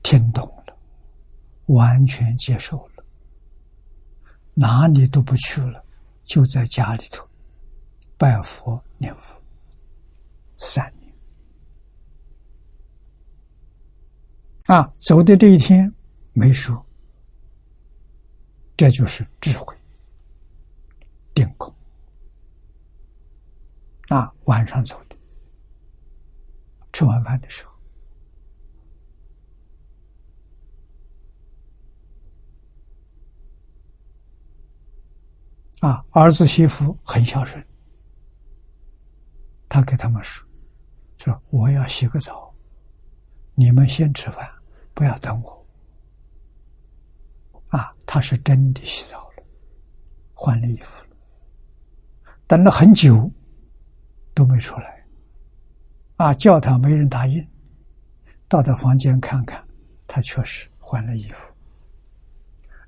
[0.00, 0.78] 听懂了，
[1.66, 3.04] 完全接受了，
[4.54, 5.84] 哪里都不去了，
[6.24, 7.28] 就在家里头
[8.16, 9.36] 拜佛念佛
[10.56, 11.12] 三年。
[14.66, 15.92] 啊，走的这一天
[16.32, 16.86] 没说，
[18.76, 19.76] 这就是智慧
[21.34, 21.75] 定功。
[24.08, 25.16] 啊，晚上走的，
[26.92, 27.72] 吃晚饭的时候。
[35.80, 37.64] 啊，儿子媳妇很孝顺，
[39.68, 40.44] 他给他们说
[41.18, 42.52] ：“说我要洗个澡，
[43.54, 44.48] 你们先吃饭，
[44.94, 45.66] 不要等我。”
[47.68, 49.44] 啊，他是真的洗澡了，
[50.32, 51.10] 换了衣服了，
[52.46, 53.30] 等了很久
[54.36, 55.02] 都没出来。
[56.16, 57.46] 啊，叫他没人答应，
[58.48, 59.66] 到他房间看看，
[60.06, 61.50] 他确实换了衣服，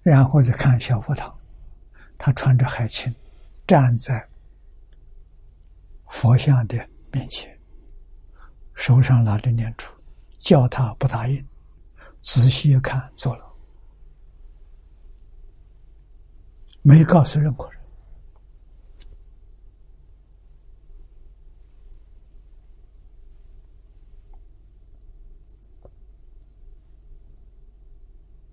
[0.03, 1.35] 然后再看小佛堂。
[2.19, 3.15] 他穿着海青，
[3.67, 4.29] 站在
[6.09, 6.77] 佛像的
[7.13, 7.59] 面前，
[8.75, 9.87] 手上拿着念珠，
[10.39, 11.47] 叫他不答应。
[12.21, 13.45] 仔细一看，做了，
[16.83, 17.78] 没告诉任何人。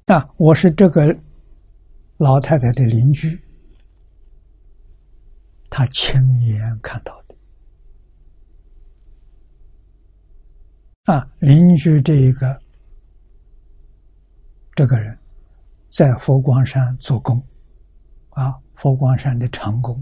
[0.07, 1.18] 那我是这个
[2.18, 3.41] 老太太的邻居。
[5.68, 7.36] 他亲眼看到的
[11.11, 12.61] 啊，邻居这一个
[14.73, 15.18] 这个人，
[15.90, 17.44] 在佛光山做工
[18.30, 20.02] 啊，佛光山的长工，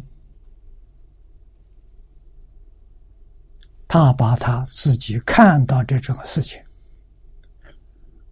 [3.87, 6.61] 他把他自己看到这种事情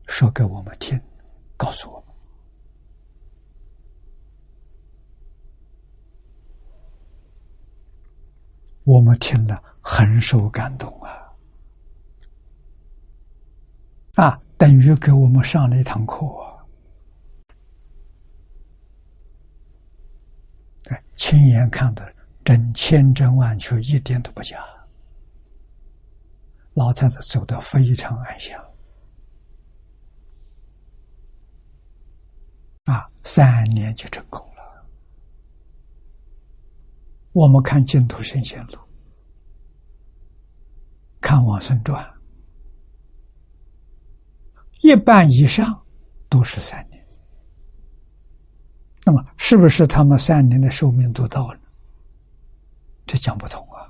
[0.05, 1.01] 说给我们听，
[1.61, 2.07] 告诉我们。
[8.83, 11.35] 我们听了很受感动啊！
[14.15, 16.25] 啊，等于给我们上了一堂课。
[20.81, 22.11] 对，亲眼看的，
[22.43, 24.57] 真千真万确，一点都不假。
[26.73, 28.59] 老太太走得非常安详。
[32.85, 34.87] 啊，三年就成功了。
[37.31, 38.79] 我们看净土圣贤录，
[41.19, 42.05] 看往生传，
[44.81, 45.85] 一半以上
[46.27, 47.05] 都是三年。
[49.05, 51.59] 那么，是不是他们三年的寿命都到了？
[53.05, 53.81] 这讲不通啊！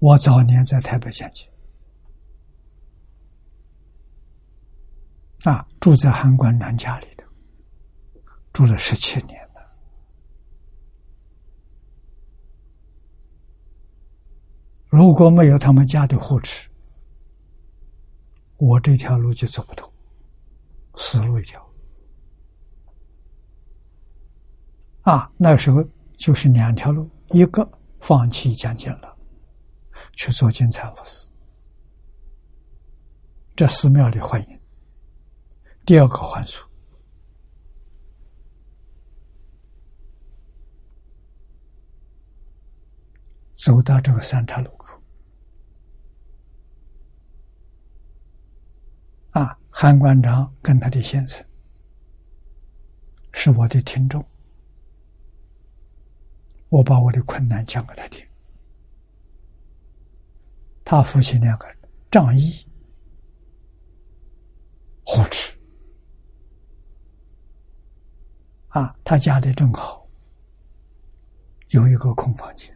[0.00, 1.46] 我早年在台北讲经。
[5.44, 7.24] 啊，住在韩官长家里头，
[8.52, 9.60] 住了十七年了。
[14.88, 16.68] 如果没有他们家的护持，
[18.56, 19.90] 我这条路就走不通，
[20.96, 21.64] 死路一条。
[25.02, 25.82] 啊，那时候
[26.16, 27.68] 就是两条路：一个
[28.00, 29.16] 放弃讲经了，
[30.18, 31.30] 去做金蝉佛寺，
[33.54, 34.60] 这寺庙里欢迎。
[35.86, 36.60] 第二个还俗，
[43.54, 45.00] 走到这个三岔路口，
[49.30, 51.42] 啊，韩馆长跟他的先生
[53.32, 54.28] 是我的听众，
[56.70, 58.27] 我把我的困难讲给他听，
[60.90, 61.66] 他父亲两个
[62.10, 62.66] 仗义
[65.04, 65.54] 护持。
[68.68, 70.08] 啊，他家里正好
[71.68, 72.74] 有一个空房间，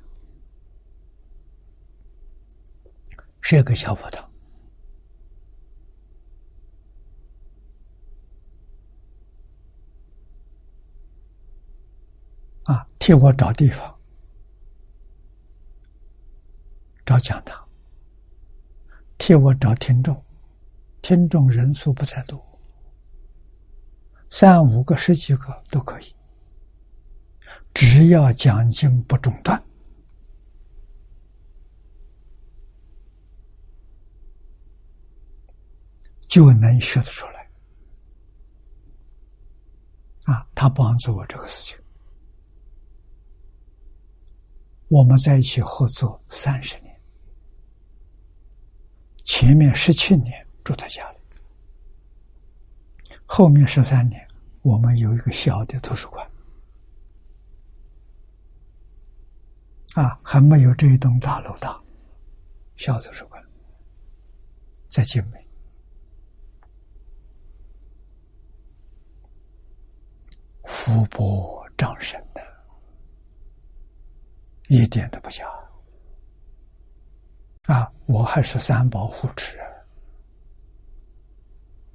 [3.41, 4.31] 是一个小佛堂。
[12.65, 13.99] 啊，替我找地方，
[17.07, 17.67] 找讲堂，
[19.25, 20.21] 替我找听众，
[21.01, 22.45] 听众人数不在多。
[24.31, 26.13] 三五个、十几个都可以，
[27.73, 29.63] 只要讲经不中断，
[36.27, 37.49] 就能学得出来。
[40.25, 41.79] 啊，他帮助我这个事情，
[44.89, 46.92] 我们在一起合作三十年，
[49.25, 51.19] 前面十七年住在家里，
[53.25, 54.27] 后面十三年
[54.63, 56.29] 我们有一个小的图书馆，
[59.95, 61.81] 啊，还没有这一栋大楼大，
[62.77, 63.43] 小图书馆
[64.89, 65.47] 在景美，
[70.65, 72.43] 福薄障深的，
[74.69, 75.47] 一点都不假。
[77.67, 79.57] 啊，我还是三宝护持，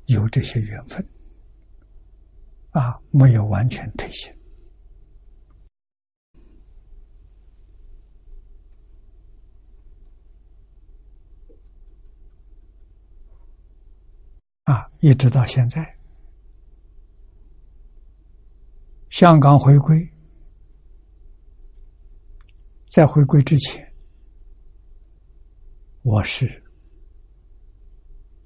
[0.06, 1.08] 有这些缘分，
[2.72, 4.32] 啊，没有完全退休，
[14.64, 15.98] 啊，一直到现在，
[19.12, 20.12] 香港回归，
[22.90, 23.87] 在回归之前。
[26.08, 26.64] 我是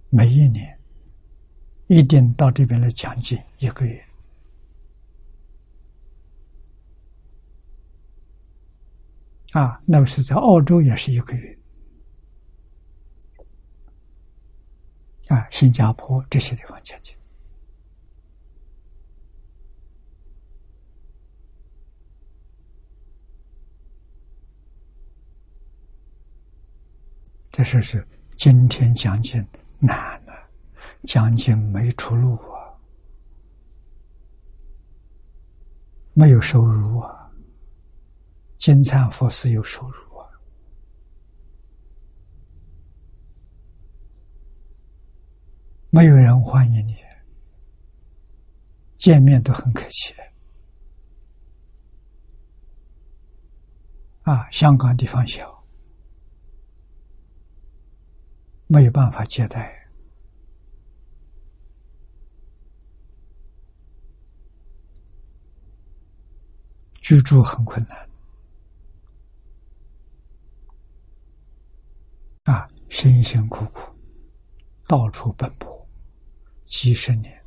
[0.10, 0.80] 每一年
[1.86, 4.04] 一定到这边来讲经一个月
[9.52, 11.56] 啊，那个是在澳洲也是一个月
[15.28, 17.16] 啊，新加坡这些地方讲经。
[27.52, 28.08] 这是是
[28.38, 29.46] 今天讲经
[29.78, 30.34] 难了，
[31.04, 32.72] 讲经没出路啊，
[36.14, 37.30] 没有收入啊，
[38.58, 40.26] 金灿佛寺有收入啊，
[45.90, 46.96] 没有人欢迎你，
[48.98, 50.16] 见面都很客气
[54.22, 55.61] 啊，香港地方小。
[58.74, 59.86] 没有办法接待，
[67.02, 68.10] 居住很困难，
[72.44, 73.94] 啊，辛辛苦苦，
[74.88, 75.86] 到处奔波，
[76.66, 77.44] 几十年，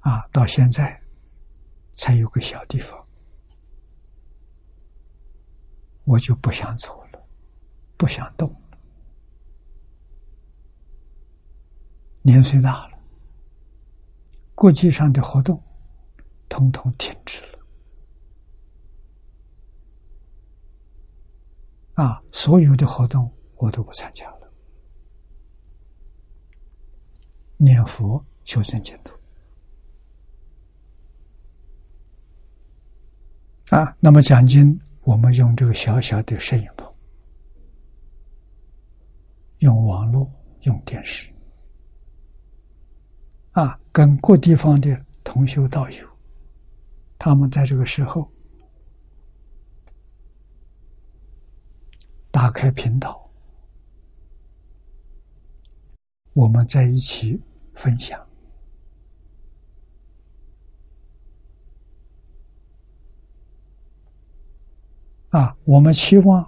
[0.00, 0.98] 啊，到现在
[1.94, 3.06] 才有个小地方，
[6.04, 7.22] 我就不想走了，
[7.98, 8.50] 不想动。
[12.26, 12.98] 年岁大了，
[14.56, 15.62] 国际上的活动
[16.48, 17.58] 统统停止了。
[21.94, 24.52] 啊，所有的活动我都不参加了。
[27.58, 29.14] 念佛求生净土。
[33.70, 36.92] 啊，那么讲经，我们用这个小小的摄影棚，
[39.58, 40.28] 用网络，
[40.62, 41.32] 用电视。
[43.56, 46.06] 啊，跟各地方的同修道友，
[47.18, 48.30] 他们在这个时候
[52.30, 53.30] 打开频道，
[56.34, 57.40] 我们在一起
[57.72, 58.22] 分享。
[65.30, 66.46] 啊，我们期望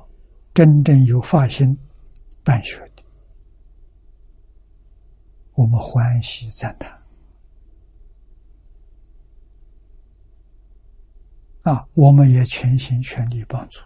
[0.52, 1.74] 真正有发心
[2.44, 3.02] 办学的，
[5.54, 6.97] 我们欢喜赞叹。
[11.68, 13.78] 啊，我们也全心全力帮助。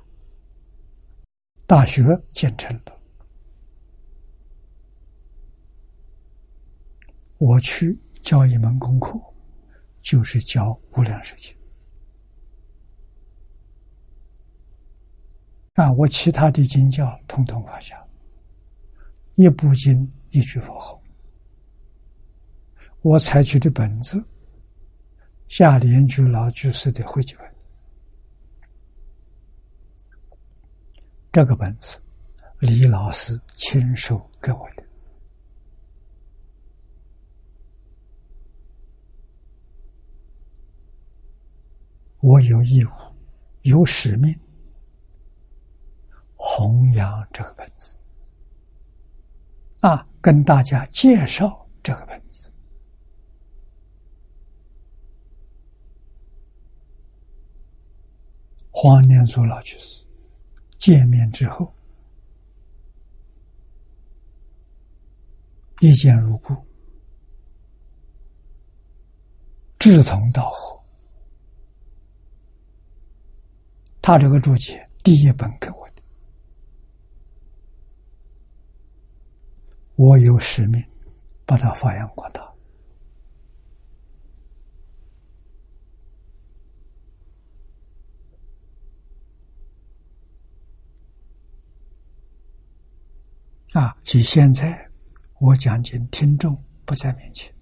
[1.66, 2.96] 大学建成了，
[7.38, 9.20] 我去教一门功课，
[10.00, 11.52] 就是教《无量寿经》。
[15.82, 18.00] 啊，我其他的经教统统放下，
[19.34, 21.02] 一部经一句佛号。
[23.00, 24.24] 我采取的本子，
[25.48, 27.51] 下莲居老居士的汇集本。
[31.32, 31.98] 这个本子，
[32.59, 34.84] 李老师亲手给我的。
[42.20, 42.90] 我有义务、
[43.62, 44.38] 有使命
[46.36, 47.96] 弘扬这个本子，
[49.80, 52.52] 啊，跟大家介绍这个本子。
[58.70, 60.11] 黄念祖老居士。
[60.82, 61.72] 见面之后，
[65.78, 66.52] 一见如故，
[69.78, 70.82] 志同道合。
[74.00, 76.02] 他这个注解第一本给我的，
[79.94, 80.84] 我有使命
[81.46, 82.51] 把它发扬光大。
[93.73, 93.97] 啊！
[94.12, 94.90] 以现在
[95.40, 97.53] 我讲经，听众不在面前，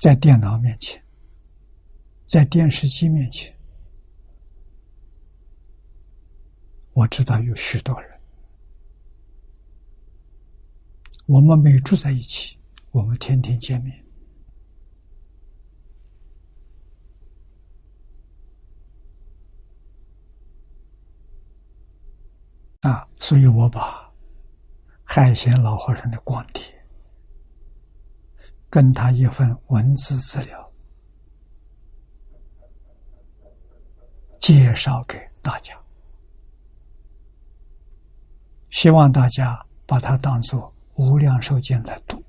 [0.00, 1.00] 在电脑面前，
[2.26, 3.56] 在电视机面前，
[6.92, 8.20] 我知道有许多人，
[11.26, 12.58] 我们没住在一起，
[12.90, 14.05] 我们天天见面。
[22.80, 24.12] 啊，所以我把
[25.04, 26.62] 海贤老和尚的光碟
[28.70, 30.72] 跟他一份文字资料
[34.38, 35.74] 介绍给大家，
[38.70, 42.22] 希望大家把它当做无量寿经来读。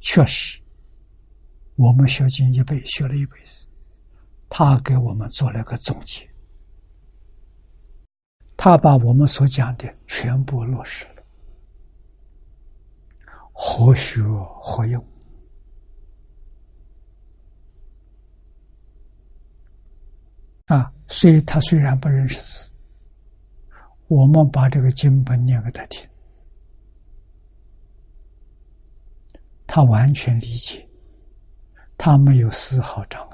[0.00, 0.60] 确实，
[1.76, 3.68] 我们学经一辈学了一辈子，
[4.48, 6.31] 他给我们做了个总结。
[8.64, 11.24] 他把我们所讲的全部落实了，
[13.52, 14.22] 何学
[14.60, 15.04] 何用？
[20.66, 22.70] 啊，所以他虽然不认识字，
[24.06, 26.08] 我们把这个经本念给他听，
[29.66, 30.88] 他完全理解，
[31.98, 33.32] 他没有丝毫障碍。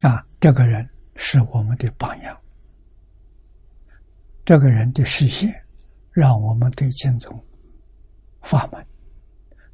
[0.00, 2.40] 啊，这个人是我们的榜样。
[4.44, 5.52] 这个人的实现，
[6.12, 7.44] 让我们对净宗
[8.42, 8.86] 法门、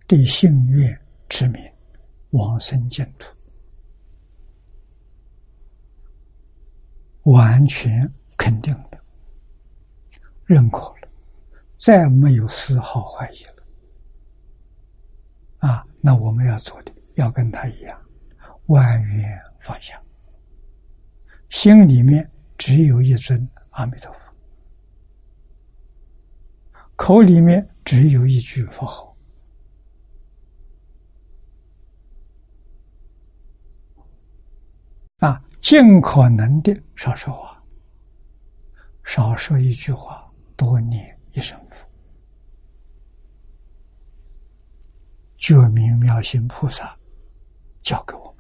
[0.07, 1.63] 对信愿之名、
[2.31, 3.37] 往生净土，
[7.25, 8.99] 完全肯定的、
[10.47, 11.09] 认可了，
[11.77, 13.63] 再没有丝毫怀疑了。
[15.59, 18.03] 啊，那我们要做的，要跟他一样，
[18.69, 20.03] 万缘放下。
[21.53, 24.33] 心里面只有一尊阿弥陀佛，
[26.97, 29.15] 口里面只有一句佛号，
[35.19, 37.63] 啊，尽可能的少说话，
[39.05, 40.27] 少说一句话，
[40.57, 41.87] 多念一声佛。
[45.37, 46.99] 觉明妙心菩萨
[47.83, 48.32] 教给我。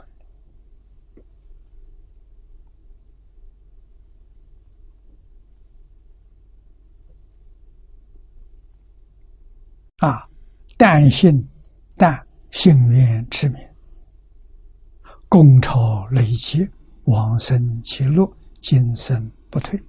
[10.03, 10.29] 啊！
[10.77, 11.49] 但信
[11.97, 13.62] 但信愿持名，
[15.29, 16.69] 功超累积，
[17.05, 18.29] 往生极乐，
[18.61, 19.81] 今生不退。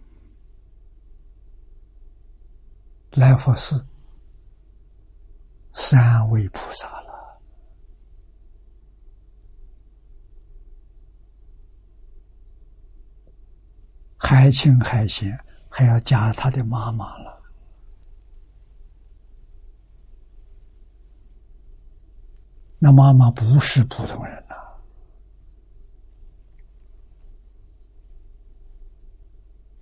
[3.13, 3.83] 来佛寺
[5.73, 7.41] 三位菩萨了，
[14.17, 15.35] 海清海贤
[15.69, 17.42] 还要加他的妈妈了。
[22.83, 24.55] 那妈妈不是普通人呐！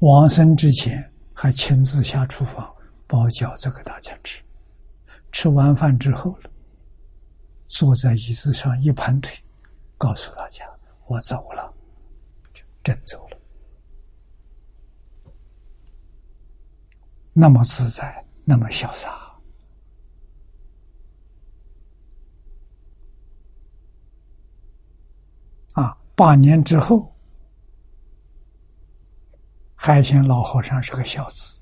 [0.01, 2.71] 往生之前还亲自下厨房
[3.07, 4.43] 包饺子给大家吃，
[5.31, 6.51] 吃完饭之后了，
[7.65, 9.33] 坐在椅子上一盘腿，
[9.97, 10.63] 告诉大家
[11.09, 11.73] ：“我走了，
[12.83, 13.37] 真走了。”
[17.33, 19.20] 那么自在，那么潇洒。
[26.15, 27.15] 八年之后，
[29.75, 31.61] 海贤老和尚是个孝子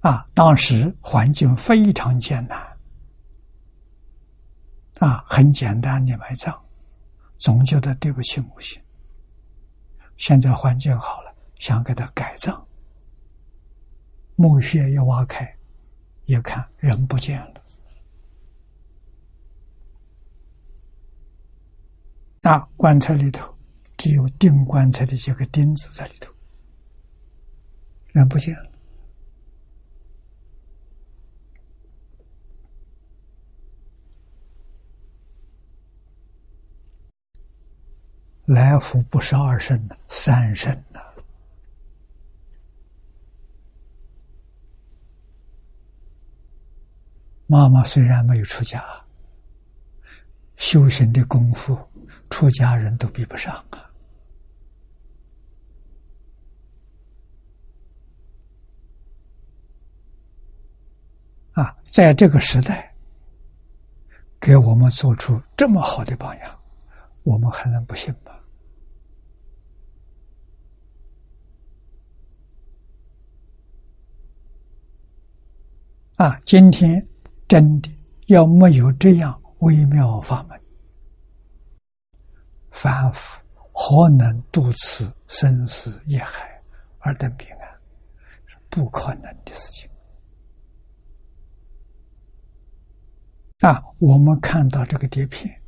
[0.00, 0.26] 啊。
[0.34, 2.58] 当时环境非常艰难
[4.98, 6.58] 啊，很简单的埋葬，
[7.36, 8.82] 总觉得对不起母亲。
[10.16, 12.66] 现在环境好了，想给他改葬，
[14.34, 15.56] 墓穴一挖开，
[16.24, 17.53] 一看人不见了。
[22.44, 23.56] 那棺材里头
[23.96, 26.30] 只有钉棺材的几个钉子在里头，
[28.12, 28.70] 人不见了。
[38.44, 40.84] 来福不是二圣，三圣。
[47.46, 48.84] 妈妈虽然没有出家，
[50.58, 51.78] 修行的功夫，
[52.30, 53.90] 出家人都比不上啊！
[61.52, 62.92] 啊，在这个时代，
[64.40, 66.58] 给我们做出这么好的榜样，
[67.22, 68.32] 我们还能不信吗？
[76.16, 77.06] 啊，今天
[77.46, 77.90] 真的
[78.26, 80.60] 要没有这样微妙法门，
[82.74, 83.40] 凡夫
[83.72, 86.60] 何能渡此生死业海
[86.98, 87.68] 而得平安？
[88.46, 89.88] 是不可能的事情。
[93.60, 95.62] 啊，我们看到这个碟片，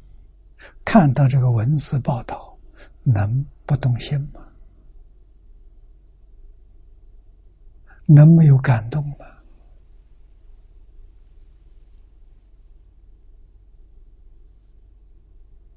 [0.85, 2.59] 看到这个文字报道，
[3.05, 4.43] 能不动心吗？
[8.05, 9.27] 能没有感动吗？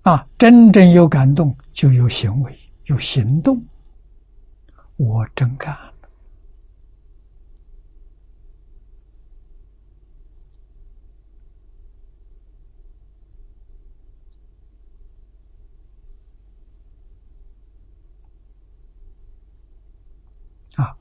[0.10, 3.64] 啊，真正有感动，就有行为，有行动。
[4.96, 5.72] 我真干
[20.76, 20.98] 啊。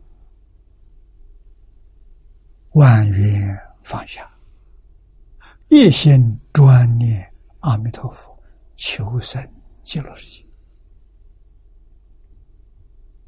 [2.72, 4.30] 万缘放下，
[5.68, 8.38] 一心专念阿弥陀佛，
[8.79, 9.47] 求生
[9.85, 10.47] 极乐世界。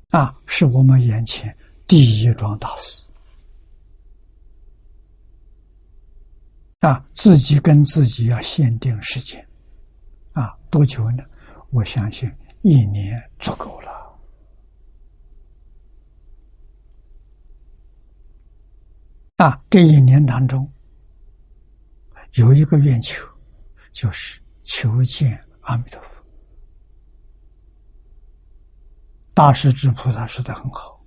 [0.08, 1.54] 啊，是我们眼前
[1.86, 3.06] 第一桩大事。
[6.78, 9.46] 啊，自己跟自己要限定时间。
[10.32, 11.24] 啊，多久呢？
[11.70, 12.30] 我相信
[12.62, 13.90] 一年足够了。
[19.36, 20.70] 啊，这一年当中，
[22.34, 23.26] 有一个愿求，
[23.92, 24.40] 就是
[24.72, 26.22] 求见阿弥陀佛。
[29.34, 31.04] 大势至菩萨说的很好：“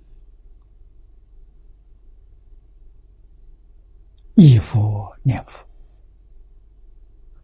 [4.36, 5.66] 忆佛念佛，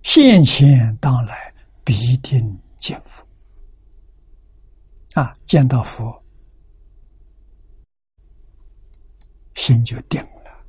[0.03, 3.27] 现前当来必定见佛。”
[5.19, 6.23] 啊，见到佛，
[9.55, 10.65] 心就定了。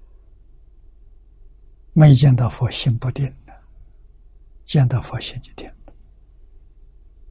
[1.91, 3.27] 没见到佛，心不定；
[4.71, 5.93] 见到佛，心就定了。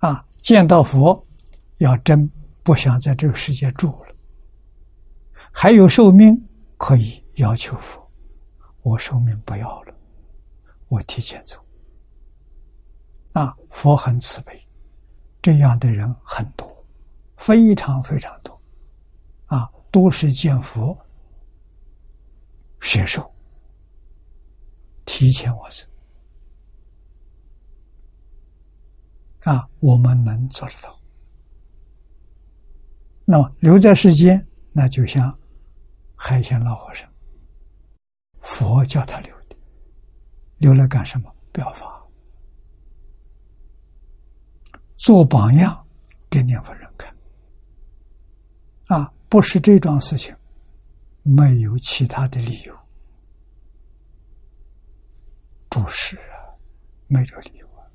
[0.01, 1.27] 啊，见到佛，
[1.79, 2.31] 要真
[2.63, 4.15] 不想在这个世界住了，
[5.51, 6.37] 还有寿命
[6.77, 8.07] 可以要求佛，
[8.83, 9.95] 我寿命不要了，
[10.89, 11.57] 我提前走。
[13.33, 14.63] 啊，佛很慈悲，
[15.41, 16.71] 这样的人很多，
[17.39, 18.61] 非常非常多。
[19.47, 20.95] 啊，都是见佛
[22.81, 23.35] 舍寿。
[25.07, 25.89] 提前往生
[29.45, 30.99] 啊，我们能做得到。
[33.25, 35.39] 那么留在世间，那就像
[36.15, 37.09] 海鲜老和尚，
[38.41, 39.57] 佛叫他留的，
[40.59, 41.35] 留来干什么？
[41.53, 42.01] 表法，
[44.97, 45.87] 做榜样
[46.29, 47.13] 给念佛人看。
[48.87, 50.37] 啊，不是这桩事情，
[51.23, 52.77] 没有其他的理由。
[55.71, 56.55] 注释啊，
[57.07, 57.87] 没这理由啊。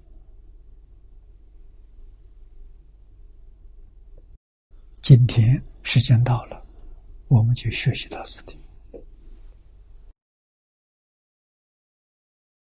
[5.06, 6.60] 今天时间到了，
[7.28, 8.58] 我们就学习到此地。